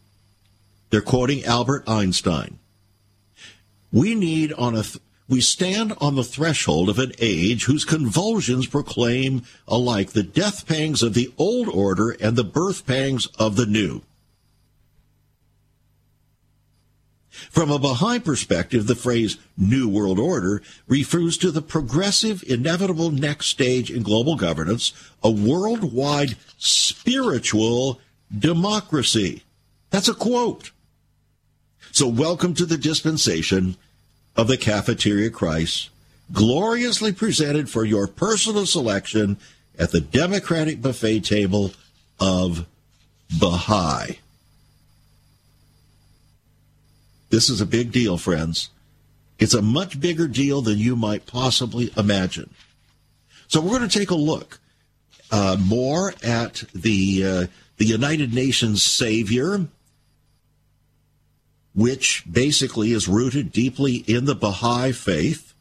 [0.89, 2.59] They're quoting Albert Einstein.
[3.91, 4.99] We need on a th-
[5.31, 11.01] we stand on the threshold of an age whose convulsions proclaim alike the death pangs
[11.01, 14.01] of the old order and the birth pangs of the new.
[17.29, 23.45] From a Baha'i perspective, the phrase New World Order refers to the progressive, inevitable next
[23.45, 24.91] stage in global governance,
[25.23, 28.01] a worldwide spiritual
[28.37, 29.43] democracy.
[29.91, 30.71] That's a quote.
[31.93, 33.77] So, welcome to the dispensation
[34.35, 35.89] of the Cafeteria Christ,
[36.31, 39.37] gloriously presented for your personal selection
[39.77, 41.73] at the Democratic Buffet table
[42.19, 42.65] of
[43.39, 44.19] Baha'i.
[47.29, 48.69] This is a big deal, friends.
[49.39, 52.49] It's a much bigger deal than you might possibly imagine.
[53.47, 54.59] So we're going to take a look
[55.31, 59.65] uh, more at the uh, the United Nations Savior,
[61.73, 65.53] which basically is rooted deeply in the Baha'i faith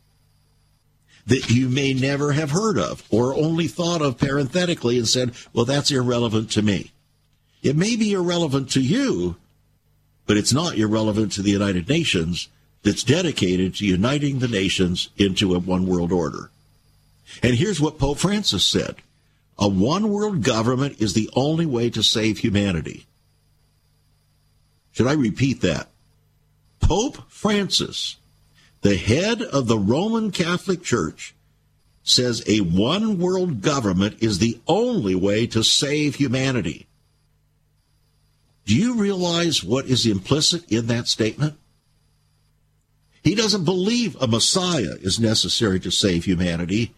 [1.27, 5.65] that you may never have heard of or only thought of parenthetically and said, well,
[5.65, 6.91] that's irrelevant to me.
[7.63, 9.37] It may be irrelevant to you,
[10.27, 12.49] but it's not irrelevant to the United Nations
[12.83, 16.51] that's dedicated to uniting the nations into a one world order.
[17.43, 18.97] And here's what Pope Francis said.
[19.59, 23.07] A one world government is the only way to save humanity.
[24.93, 25.89] Should I repeat that?
[26.91, 28.17] Pope Francis,
[28.81, 31.37] the head of the Roman Catholic Church,
[32.03, 36.89] says a one world government is the only way to save humanity.
[38.67, 41.55] Do you realize what is implicit in that statement?
[43.23, 46.93] He doesn't believe a Messiah is necessary to save humanity.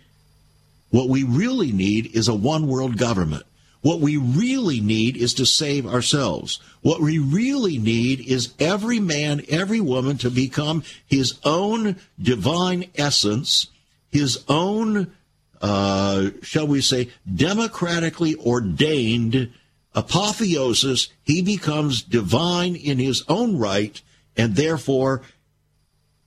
[0.88, 3.44] What we really need is a one world government.
[3.82, 6.60] What we really need is to save ourselves.
[6.82, 13.66] What we really need is every man, every woman to become his own divine essence,
[14.08, 15.12] his own,
[15.60, 19.52] uh, shall we say, democratically ordained
[19.96, 21.08] apotheosis.
[21.24, 24.00] He becomes divine in his own right,
[24.36, 25.22] and therefore,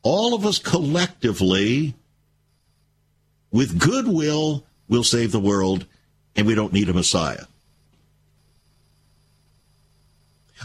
[0.03, 1.95] all of us collectively,
[3.49, 5.85] with goodwill, will save the world
[6.35, 7.45] and we don't need a Messiah.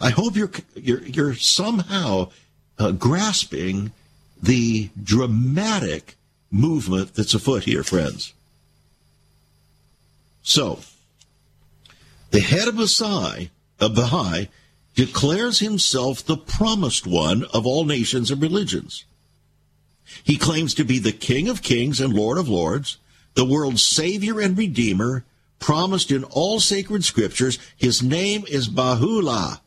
[0.01, 2.31] I hope you're you're, you're somehow
[2.79, 3.93] uh, grasping
[4.43, 6.17] the dramatic
[6.51, 8.33] movement that's afoot here, friends.
[10.43, 10.81] So,
[12.31, 14.49] the head of Baha'i, of Baha'i
[14.95, 19.05] declares himself the promised one of all nations and religions.
[20.25, 22.99] He claims to be the King of Kings and Lord of Lords,
[23.35, 25.25] the world's Savior and Redeemer,
[25.61, 27.59] promised in all sacred scriptures.
[27.77, 29.61] His name is Baha'u'llah,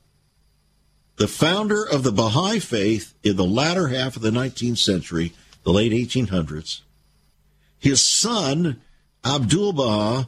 [1.16, 5.32] the founder of the Baha'i faith in the latter half of the 19th century,
[5.64, 6.82] the late 1800s.
[7.80, 8.82] His son,
[9.24, 10.28] Abdul Baha,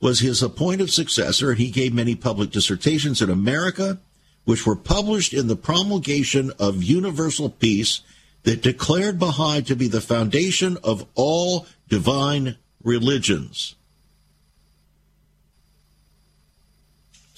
[0.00, 3.98] was his appointed successor, and he gave many public dissertations in America,
[4.44, 8.00] which were published in the promulgation of universal peace
[8.42, 13.76] that declared Baha'i to be the foundation of all divine religions.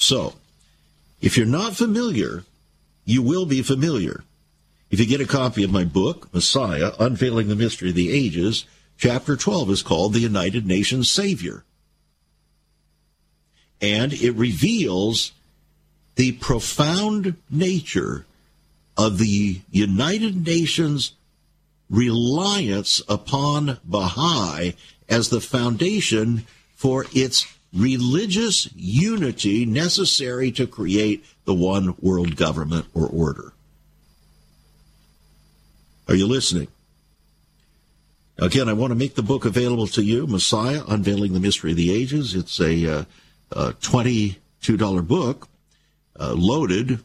[0.04, 0.34] So,
[1.22, 2.44] if you're not familiar,
[3.06, 4.22] you will be familiar.
[4.90, 8.66] If you get a copy of my book, Messiah, Unveiling the Mystery of the Ages,
[8.98, 11.64] chapter 12 is called The United Nations Savior.
[13.80, 15.32] And it reveals
[16.16, 18.26] the profound nature
[18.98, 21.12] of the United Nations
[21.88, 24.74] reliance upon Baha'i
[25.08, 26.44] as the foundation
[26.74, 33.52] for its religious unity necessary to create the one world government or order.
[36.08, 36.68] Are you listening?
[38.38, 41.76] Again, I want to make the book available to you, Messiah, Unveiling the Mystery of
[41.76, 42.34] the Ages.
[42.34, 43.04] It's a, uh,
[43.52, 45.48] a $22 book,
[46.18, 46.98] uh, loaded,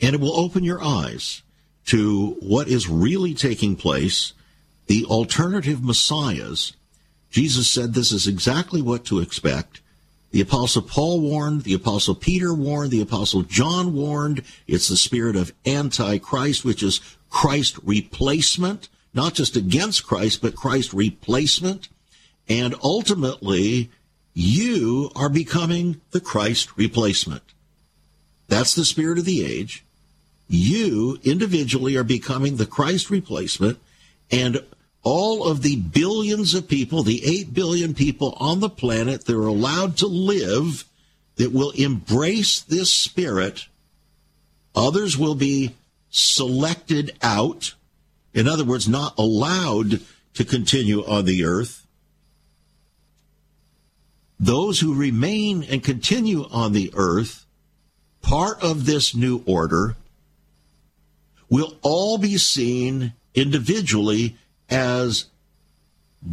[0.00, 1.42] and it will open your eyes
[1.86, 4.34] to what is really taking place,
[4.86, 6.74] the alternative messiahs.
[7.34, 9.80] Jesus said this is exactly what to expect.
[10.30, 14.44] The Apostle Paul warned, the Apostle Peter warned, the Apostle John warned.
[14.68, 20.92] It's the spirit of Antichrist, which is Christ replacement, not just against Christ, but Christ
[20.92, 21.88] replacement.
[22.48, 23.90] And ultimately,
[24.32, 27.42] you are becoming the Christ replacement.
[28.46, 29.84] That's the spirit of the age.
[30.46, 33.80] You individually are becoming the Christ replacement,
[34.30, 34.64] and
[35.04, 39.46] all of the billions of people, the 8 billion people on the planet that are
[39.46, 40.84] allowed to live
[41.36, 43.66] that will embrace this spirit,
[44.74, 45.74] others will be
[46.10, 47.74] selected out.
[48.32, 50.00] In other words, not allowed
[50.34, 51.86] to continue on the earth.
[54.40, 57.44] Those who remain and continue on the earth,
[58.22, 59.96] part of this new order,
[61.48, 64.36] will all be seen individually
[64.74, 65.26] as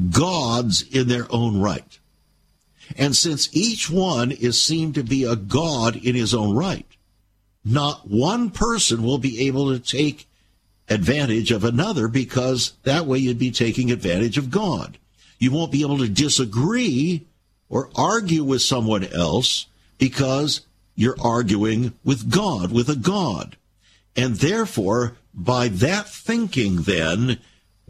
[0.10, 2.00] gods in their own right.
[2.98, 6.86] And since each one is seen to be a god in his own right,
[7.64, 10.28] not one person will be able to take
[10.90, 14.98] advantage of another because that way you'd be taking advantage of God.
[15.38, 17.26] You won't be able to disagree
[17.70, 19.68] or argue with someone else
[19.98, 20.62] because
[20.96, 23.56] you're arguing with God, with a God.
[24.16, 27.40] And therefore, by that thinking, then,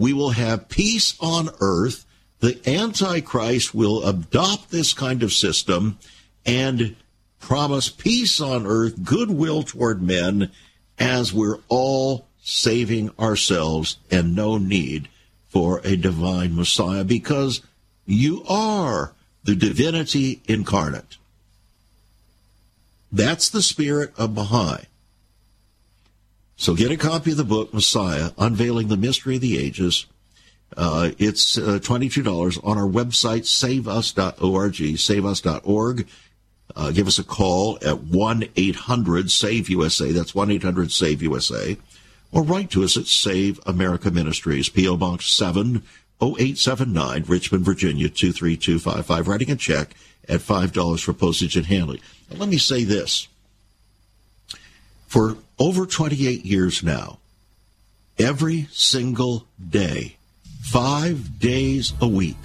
[0.01, 2.07] we will have peace on earth.
[2.39, 5.99] The Antichrist will adopt this kind of system
[6.43, 6.95] and
[7.39, 10.49] promise peace on earth, goodwill toward men,
[10.97, 15.07] as we're all saving ourselves and no need
[15.49, 17.61] for a divine Messiah because
[18.07, 21.17] you are the divinity incarnate.
[23.11, 24.85] That's the spirit of Baha'i.
[26.61, 30.05] So get a copy of the book, Messiah, Unveiling the Mystery of the Ages.
[30.77, 36.07] Uh, it's uh, $22 on our website, saveus.org, saveus.org.
[36.75, 40.11] Uh, give us a call at 1-800-SAVE-USA.
[40.11, 41.77] That's 1-800-SAVE-USA.
[42.31, 44.97] Or write to us at Save America Ministries, P.O.
[44.97, 49.27] Box 70879, Richmond, Virginia 23255.
[49.27, 49.95] Writing a check
[50.29, 52.01] at $5 for postage and handling.
[52.29, 53.27] Now, let me say this.
[55.07, 57.19] For over 28 years now,
[58.17, 60.17] every single day,
[60.63, 62.35] five days a week,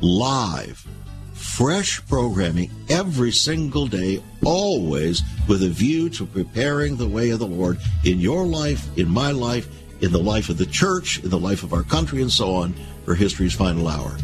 [0.00, 0.86] live,
[1.32, 7.46] fresh programming every single day, always with a view to preparing the way of the
[7.46, 9.66] Lord in your life, in my life,
[10.00, 12.72] in the life of the church, in the life of our country, and so on
[13.04, 14.16] for history's final hour.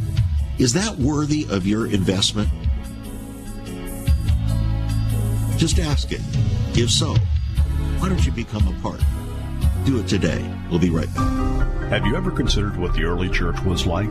[0.57, 2.49] Is that worthy of your investment?
[5.57, 6.21] Just ask it.
[6.79, 7.17] If so,
[8.01, 9.01] why don't you become a part?
[9.85, 10.43] Do it today.
[10.71, 11.91] We'll be right back.
[11.91, 14.11] Have you ever considered what the early church was like?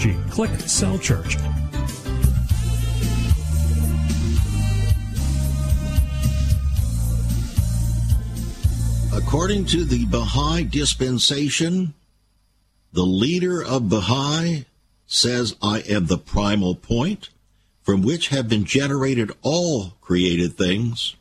[0.01, 1.37] Click Cell Church.
[9.13, 11.93] According to the Baha'i dispensation,
[12.91, 14.65] the leader of Baha'i
[15.05, 17.29] says, I am the primal point
[17.83, 21.15] from which have been generated all created things.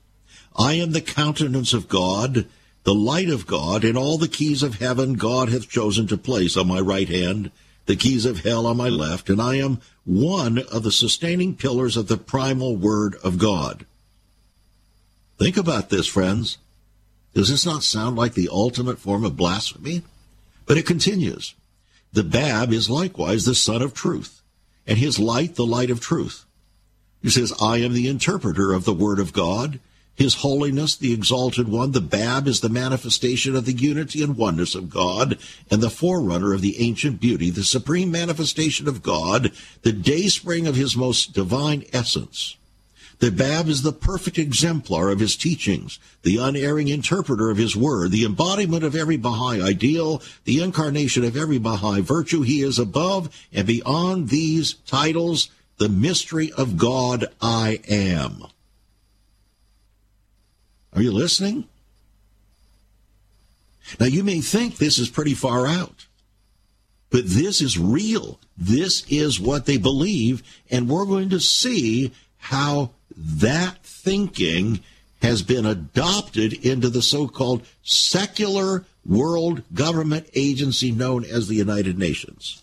[0.57, 2.47] I am the countenance of God,
[2.85, 6.57] the light of God, and all the keys of heaven God hath chosen to place
[6.57, 7.51] on my right hand
[7.91, 11.97] the keys of hell on my left, and I am one of the sustaining pillars
[11.97, 13.85] of the primal word of God.
[15.41, 16.59] Think about this, friends.
[17.35, 20.03] Does this not sound like the ultimate form of blasphemy?
[20.67, 21.57] But it continues.
[22.13, 24.41] The Bab is likewise the Sun of Truth,
[24.87, 26.45] and his light the light of truth.
[27.21, 29.81] He says, I am the interpreter of the Word of God.
[30.21, 34.75] His holiness, the exalted one, the Bab is the manifestation of the unity and oneness
[34.75, 35.39] of God,
[35.71, 39.51] and the forerunner of the ancient beauty, the supreme manifestation of God,
[39.81, 42.59] the dayspring of his most divine essence.
[43.21, 48.11] The Bab is the perfect exemplar of his teachings, the unerring interpreter of his word,
[48.11, 52.43] the embodiment of every Baha'i ideal, the incarnation of every Baha'i virtue.
[52.43, 55.49] He is above and beyond these titles,
[55.79, 58.45] the mystery of God I am.
[60.95, 61.65] Are you listening?
[63.99, 66.07] Now you may think this is pretty far out,
[67.11, 68.39] but this is real.
[68.57, 74.81] This is what they believe, and we're going to see how that thinking
[75.23, 82.63] has been adopted into the so-called secular world government agency known as the United Nations.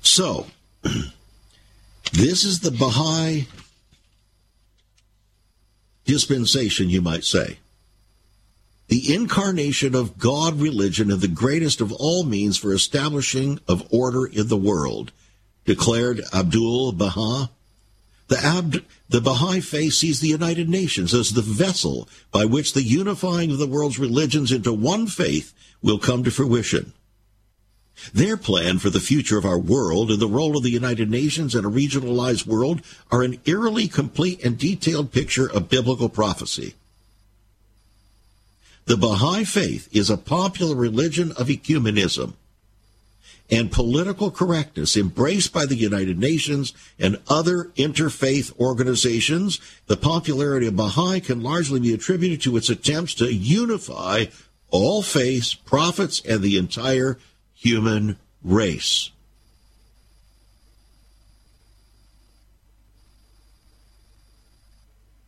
[0.00, 0.46] So,
[2.12, 3.46] this is the Baha'i
[6.06, 7.58] dispensation, you might say.
[8.88, 14.24] The incarnation of God religion and the greatest of all means for establishing of order
[14.26, 15.12] in the world,
[15.64, 17.50] declared Abdul Baha
[18.28, 22.82] the, Ab- the Baha'i faith sees the United Nations as the vessel by which the
[22.82, 26.92] unifying of the world's religions into one faith will come to fruition.
[28.12, 31.54] Their plan for the future of our world and the role of the United Nations
[31.54, 36.74] in a regionalized world are an eerily complete and detailed picture of biblical prophecy.
[38.84, 42.34] The Baha'i faith is a popular religion of ecumenism
[43.50, 50.76] and political correctness embraced by the United Nations and other interfaith organizations, the popularity of
[50.76, 54.26] Baha'i can largely be attributed to its attempts to unify
[54.70, 57.18] all faiths, prophets, and the entire
[57.56, 59.10] human race.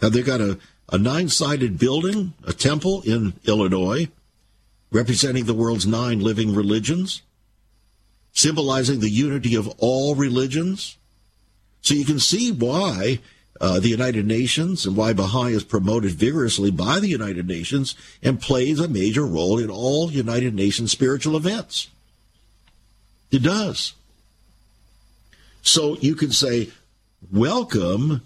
[0.01, 0.59] Now they got a,
[0.93, 4.09] a nine sided building, a temple in Illinois,
[4.93, 7.23] representing the world's nine living religions
[8.39, 10.97] symbolizing the unity of all religions.
[11.81, 13.19] So you can see why
[13.61, 18.41] uh, the United Nations and why Baha'i is promoted vigorously by the United Nations and
[18.41, 21.89] plays a major role in all United Nations spiritual events.
[23.31, 23.95] It does.
[25.63, 26.71] So you can say,
[27.33, 28.23] welcome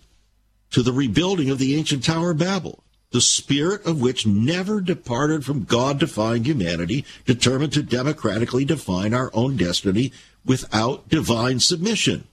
[0.70, 2.82] to the rebuilding of the ancient Tower of Babel
[3.12, 9.30] the spirit of which never departed from God defying humanity, determined to democratically define our
[9.34, 10.12] own destiny
[10.44, 12.24] without divine submission.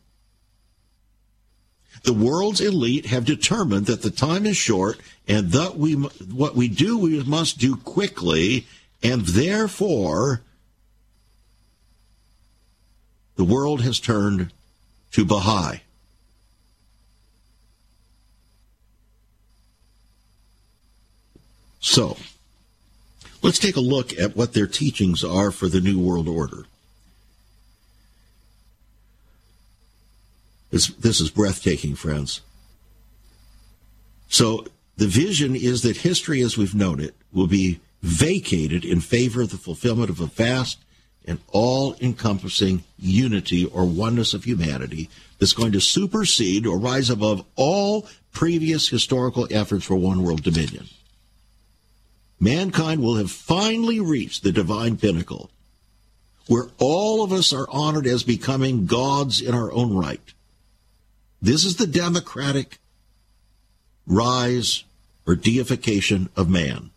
[2.04, 6.70] The world's elite have determined that the time is short and that we, what we
[6.70, 8.66] do, we must do quickly,
[9.04, 10.42] and therefore
[13.40, 14.52] the world has turned
[15.14, 15.78] to Baha'i.
[21.80, 22.18] So,
[23.42, 26.66] let's take a look at what their teachings are for the New World Order.
[30.70, 32.42] This, this is breathtaking, friends.
[34.28, 34.66] So,
[34.98, 39.52] the vision is that history as we've known it will be vacated in favor of
[39.52, 40.80] the fulfillment of a vast
[41.26, 47.46] and all encompassing unity or oneness of humanity that's going to supersede or rise above
[47.56, 50.88] all previous historical efforts for one world dominion
[52.40, 55.50] mankind will have finally reached the divine pinnacle
[56.50, 60.34] where all of us are honored as becoming gods in our own right.
[61.40, 62.80] This is the democratic
[64.08, 64.84] rise
[65.28, 66.90] or deification of man.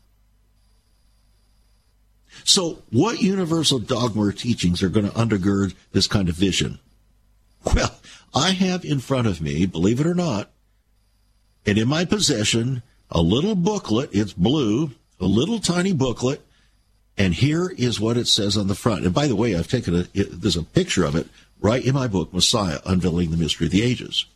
[2.45, 6.79] So, what universal dogma or teachings are going to undergird this kind of vision?
[7.65, 7.95] Well,
[8.35, 10.51] I have in front of me, believe it or not,
[11.65, 14.11] and in my possession, a little booklet.
[14.13, 16.45] It's blue a little tiny booklet,
[17.17, 19.05] and here is what it says on the front.
[19.05, 21.29] And by the way, I've taken a, there's a picture of it
[21.61, 24.27] right in my book, Messiah, Unveiling the Mystery of the Ages.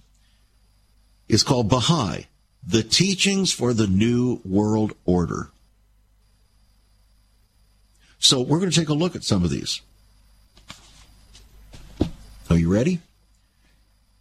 [1.29, 2.27] It's called Baha'i,
[2.65, 5.51] The Teachings for the New World Order.
[8.19, 9.81] So we're going to take a look at some of these.
[12.51, 13.01] Are you ready?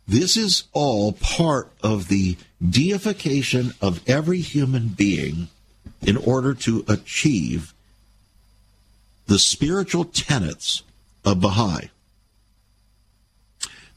[0.08, 2.38] This is all part of the
[2.68, 5.48] deification of every human being
[6.02, 7.74] in order to achieve
[9.28, 10.84] the spiritual tenets
[11.24, 11.89] of Baha'i.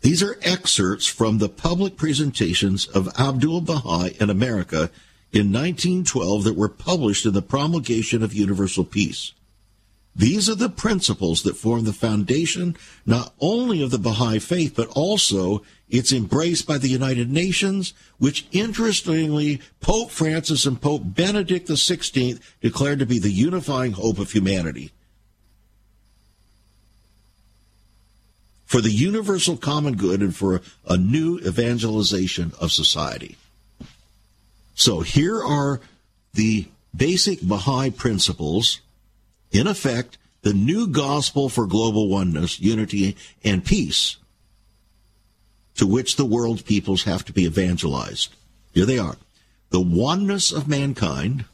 [0.01, 4.91] These are excerpts from the public presentations of Abdul Baha in America
[5.33, 9.33] in 1912 that were published in the Promulgation of Universal Peace.
[10.19, 14.89] These are the principles that form the foundation not only of the Baha'i faith, but
[14.89, 22.41] also it's embraced by the United Nations, which interestingly Pope Francis and Pope Benedict XVI
[22.61, 24.91] declared to be the unifying hope of humanity.
[28.67, 33.37] For the universal common good and for a new evangelization of society.
[34.75, 35.81] So here are
[36.35, 38.81] the basic Baha'i principles
[39.51, 44.17] in effect, the new gospel for global oneness, unity, and peace
[45.79, 48.35] to which the world's peoples have to be evangelized.
[48.73, 49.17] Here they are.
[49.71, 51.45] The oneness of mankind,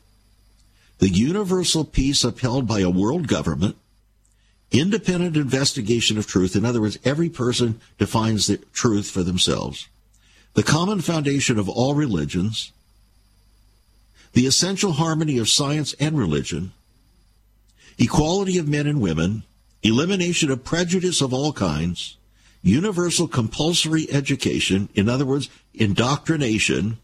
[0.99, 3.77] the universal peace upheld by a world government,
[4.71, 6.57] independent investigation of truth.
[6.57, 9.89] In other words, every person defines the truth for themselves.
[10.55, 12.73] The common foundation of all religions,
[14.33, 16.73] the essential harmony of science and religion,
[17.99, 19.43] equality of men and women,
[19.83, 22.17] elimination of prejudice of all kinds,
[22.63, 26.99] universal compulsory education, in other words, indoctrination,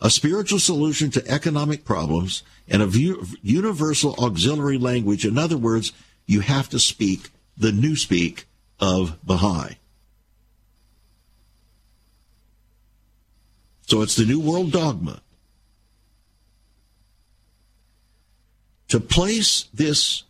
[0.00, 5.26] a spiritual solution to economic problems, and a universal auxiliary language.
[5.26, 5.92] In other words,
[6.26, 8.46] you have to speak the new speak
[8.80, 9.76] of Baha'i.
[13.86, 15.20] So it's the New World Dogma.
[18.94, 20.22] To place this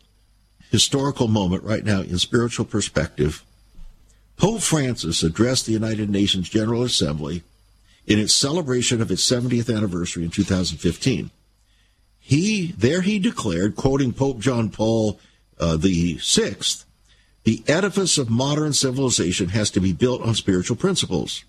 [0.70, 3.44] historical moment right now in spiritual perspective,
[4.38, 7.42] Pope Francis addressed the United Nations General Assembly
[8.06, 11.30] in its celebration of its 70th anniversary in 2015.
[12.18, 15.20] He there he declared, quoting Pope John Paul
[15.60, 16.86] uh, the Sixth,
[17.42, 21.44] the edifice of modern civilization has to be built on spiritual principles.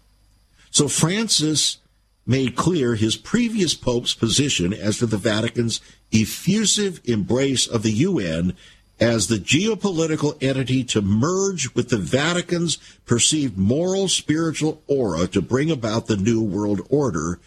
[0.69, 1.77] So Francis
[2.25, 5.79] made clear his previous pope's position as to the Vatican's
[6.11, 8.53] effusive embrace of the UN
[8.99, 15.69] as the geopolitical entity to merge with the Vatican's perceived moral spiritual aura to bring
[15.69, 17.39] about the New World Order,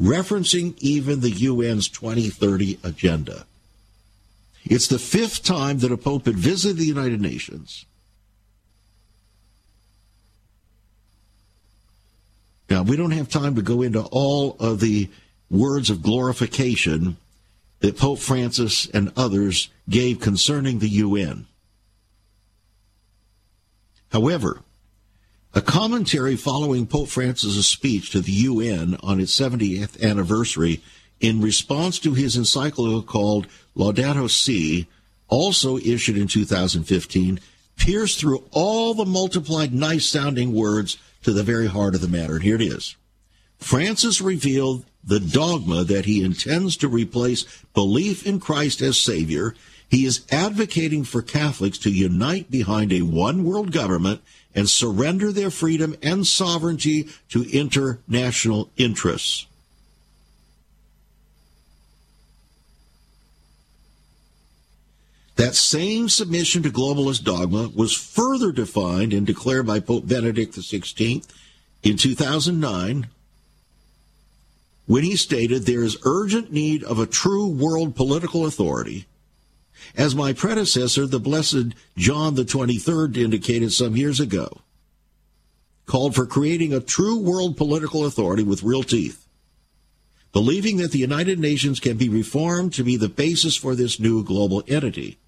[0.00, 3.46] referencing even the UN's 2030 agenda.
[4.64, 7.86] It's the fifth time that a pope had visited the United Nations.
[12.68, 15.08] Now, we don't have time to go into all of the
[15.50, 17.16] words of glorification
[17.80, 21.46] that Pope Francis and others gave concerning the UN.
[24.10, 24.62] However,
[25.54, 30.82] a commentary following Pope Francis's speech to the UN on its 70th anniversary
[31.20, 33.46] in response to his encyclical called
[33.76, 34.86] Laudato Si,
[35.28, 37.40] also issued in 2015,
[37.76, 42.34] pierced through all the multiplied nice sounding words to the very heart of the matter.
[42.34, 42.96] And here it is.
[43.58, 47.44] Francis revealed the dogma that he intends to replace
[47.74, 49.54] belief in Christ as Savior.
[49.88, 54.20] He is advocating for Catholics to unite behind a one world government
[54.54, 59.46] and surrender their freedom and sovereignty to international interests.
[65.36, 71.26] That same submission to globalist dogma was further defined and declared by Pope Benedict XVI
[71.82, 73.06] in 2009
[74.86, 79.06] when he stated there is urgent need of a true world political authority,
[79.96, 84.60] as my predecessor, the Blessed John 23rd, indicated some years ago,
[85.84, 89.26] called for creating a true world political authority with real teeth,
[90.32, 94.24] believing that the United Nations can be reformed to be the basis for this new
[94.24, 95.18] global entity.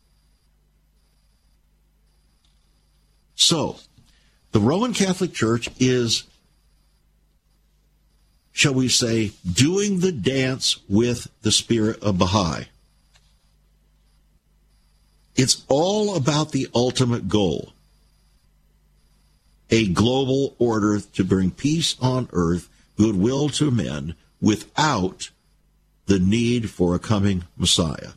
[3.38, 3.76] So,
[4.52, 6.24] the Roman Catholic Church is
[8.58, 12.64] shall we say, doing the dance with the spirit of Baha'i.
[15.36, 17.72] It's all about the ultimate goal
[19.70, 25.30] a global order to bring peace on earth, goodwill to men, without
[26.06, 28.12] the need for a coming Messiah.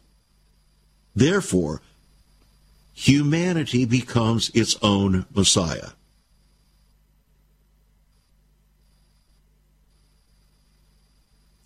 [1.13, 1.81] Therefore,
[3.01, 5.89] humanity becomes its own Messiah.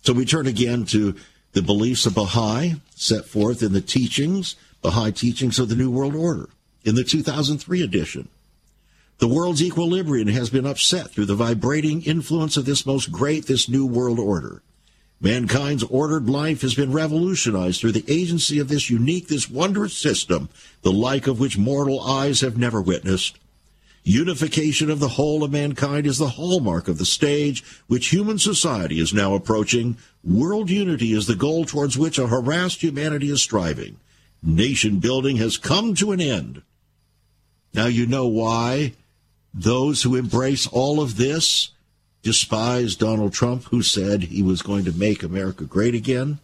[0.00, 1.14] So we turn again to
[1.52, 6.14] the beliefs of Baha'i set forth in the teachings, Baha'i teachings of the New World
[6.14, 6.48] Order
[6.84, 8.28] in the 2003 edition.
[9.18, 13.68] The world's equilibrium has been upset through the vibrating influence of this most great, this
[13.68, 14.62] New World Order.
[15.20, 20.48] Mankind's ordered life has been revolutionized through the agency of this unique, this wondrous system,
[20.82, 23.38] the like of which mortal eyes have never witnessed.
[24.04, 29.00] Unification of the whole of mankind is the hallmark of the stage which human society
[29.00, 29.96] is now approaching,
[30.26, 33.96] World unity is the goal towards which a harassed humanity is striving.
[34.42, 36.62] Nation building has come to an end.
[37.72, 38.94] Now you know why
[39.54, 41.70] those who embrace all of this
[42.26, 46.40] despise Donald Trump, who said he was going to make America great again.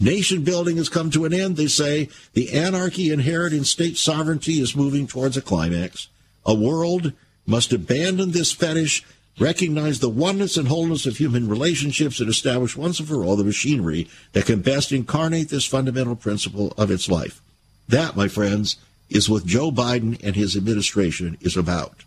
[0.00, 2.08] Nation building has come to an end, they say.
[2.32, 6.08] The anarchy inherent in state sovereignty is moving towards a climax.
[6.46, 7.12] A world
[7.46, 9.04] must abandon this fetish,
[9.38, 13.44] recognize the oneness and wholeness of human relationships, and establish once and for all the
[13.44, 17.42] machinery that can best incarnate this fundamental principle of its life.
[17.90, 18.76] That, my friends,
[19.10, 22.04] is what Joe Biden and his administration is about.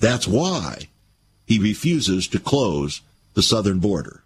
[0.00, 0.88] That's why
[1.48, 3.00] he refuses to close
[3.32, 4.22] the southern border.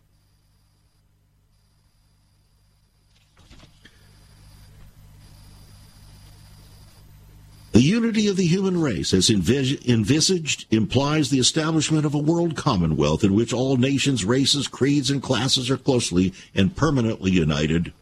[7.70, 13.24] The unity of the human race, as envisaged, implies the establishment of a world commonwealth
[13.24, 17.92] in which all nations, races, creeds, and classes are closely and permanently united.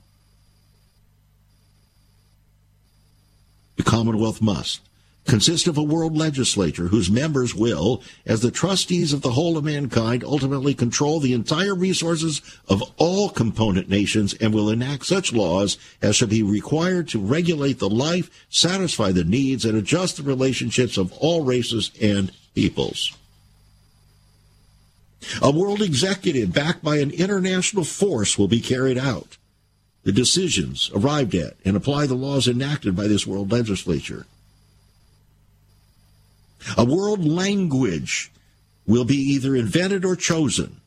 [3.76, 4.80] The Commonwealth must
[5.30, 9.62] consist of a world legislature whose members will, as the trustees of the whole of
[9.62, 15.78] mankind, ultimately control the entire resources of all component nations and will enact such laws
[16.02, 20.98] as shall be required to regulate the life, satisfy the needs, and adjust the relationships
[20.98, 23.16] of all races and peoples.
[25.40, 29.36] A world executive backed by an international force will be carried out.
[30.02, 34.26] The decisions arrived at and apply the laws enacted by this world legislature.
[36.76, 38.30] A world language
[38.86, 40.80] will be either invented or chosen.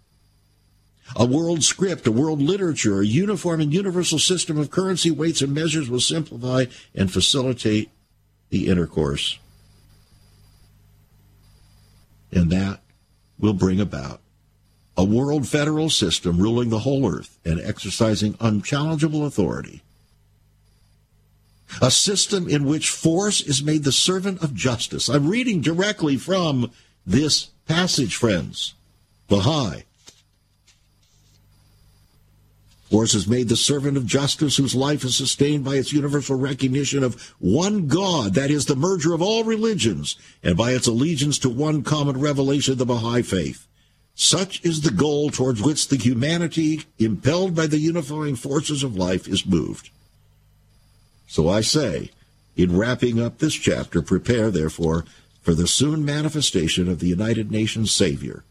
[1.15, 5.53] A world script, a world literature, a uniform and universal system of currency, weights, and
[5.53, 6.65] measures will simplify
[6.95, 7.89] and facilitate
[8.49, 9.37] the intercourse.
[12.31, 12.81] And that
[13.37, 14.21] will bring about
[14.97, 19.81] a world federal system ruling the whole earth and exercising unchallengeable authority
[21.81, 25.09] a system in which force is made the servant of justice.
[25.09, 26.71] I'm reading directly from
[27.05, 28.73] this passage, friends.
[29.27, 29.83] Baha'i.
[32.89, 37.03] Force is made the servant of justice whose life is sustained by its universal recognition
[37.03, 41.49] of one God, that is the merger of all religions, and by its allegiance to
[41.49, 43.67] one common revelation, the Baha'i faith.
[44.13, 49.27] Such is the goal towards which the humanity, impelled by the unifying forces of life,
[49.27, 49.89] is moved.
[51.33, 52.11] So I say,
[52.55, 55.03] in wrapping up this chapter, prepare, therefore,
[55.41, 58.43] for the soon manifestation of the United Nations Savior.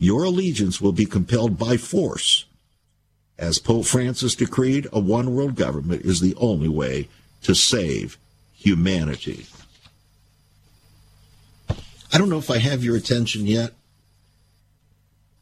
[0.00, 2.44] Your allegiance will be compelled by force.
[3.38, 7.08] As Pope Francis decreed, a one world government is the only way
[7.44, 8.18] to save
[8.52, 9.46] humanity.
[12.12, 13.74] I don't know if I have your attention yet,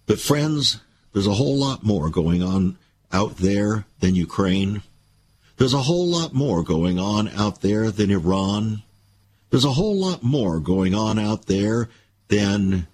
[0.04, 0.78] but friends,
[1.14, 2.76] there's a whole lot more going on
[3.14, 4.82] out there than Ukraine.
[5.60, 8.82] There's a whole lot more going on out there than Iran.
[9.50, 11.90] There's a whole lot more going on out there
[12.28, 12.86] than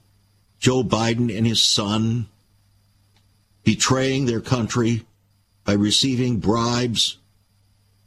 [0.58, 2.26] Joe Biden and his son
[3.62, 5.06] betraying their country
[5.62, 7.18] by receiving bribes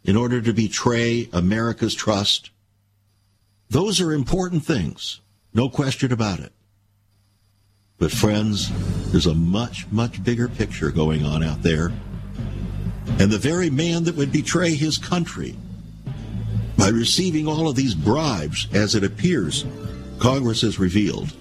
[0.03, 2.49] in order to betray America's trust.
[3.69, 5.21] Those are important things,
[5.53, 6.51] no question about it.
[7.97, 8.69] But, friends,
[9.13, 11.93] there's a much, much bigger picture going on out there
[13.17, 15.55] and the very man that would betray his country.
[16.77, 19.65] By receiving all of these bribes, as it appears
[20.19, 21.33] Congress has revealed,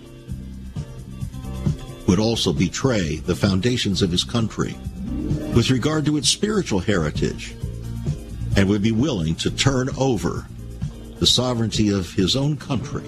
[2.08, 4.74] would also betray the foundations of his country
[5.54, 7.54] with regard to its spiritual heritage
[8.56, 10.46] and would be willing to turn over
[11.18, 13.04] the sovereignty of his own country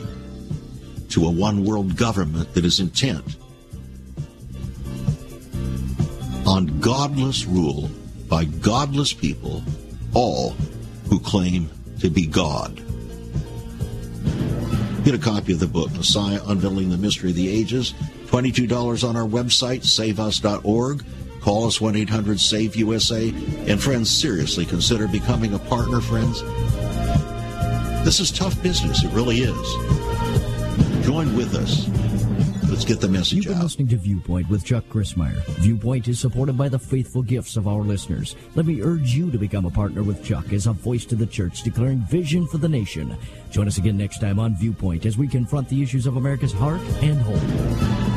[1.09, 3.37] to a one world government that is intent
[6.47, 7.91] on godless rule
[8.31, 9.63] by godless people,
[10.15, 10.51] all
[11.09, 11.69] who claim
[11.99, 12.81] to be God.
[15.05, 17.93] Get a copy of the book, Messiah Unveiling the Mystery of the Ages.
[18.27, 21.05] $22 on our website, saveus.org.
[21.41, 23.29] Call us 1 800 SAVE USA.
[23.67, 26.43] And friends, seriously consider becoming a partner, friends.
[28.05, 29.03] This is tough business.
[29.03, 31.05] It really is.
[31.05, 31.89] Join with us
[32.71, 33.65] Let's get the message You've been out.
[33.65, 35.45] listening to Viewpoint with Chuck Crismier.
[35.59, 38.37] Viewpoint is supported by the faithful gifts of our listeners.
[38.55, 41.27] Let me urge you to become a partner with Chuck as a voice to the
[41.27, 43.17] church declaring vision for the nation.
[43.51, 46.81] Join us again next time on Viewpoint as we confront the issues of America's heart
[47.03, 48.10] and home.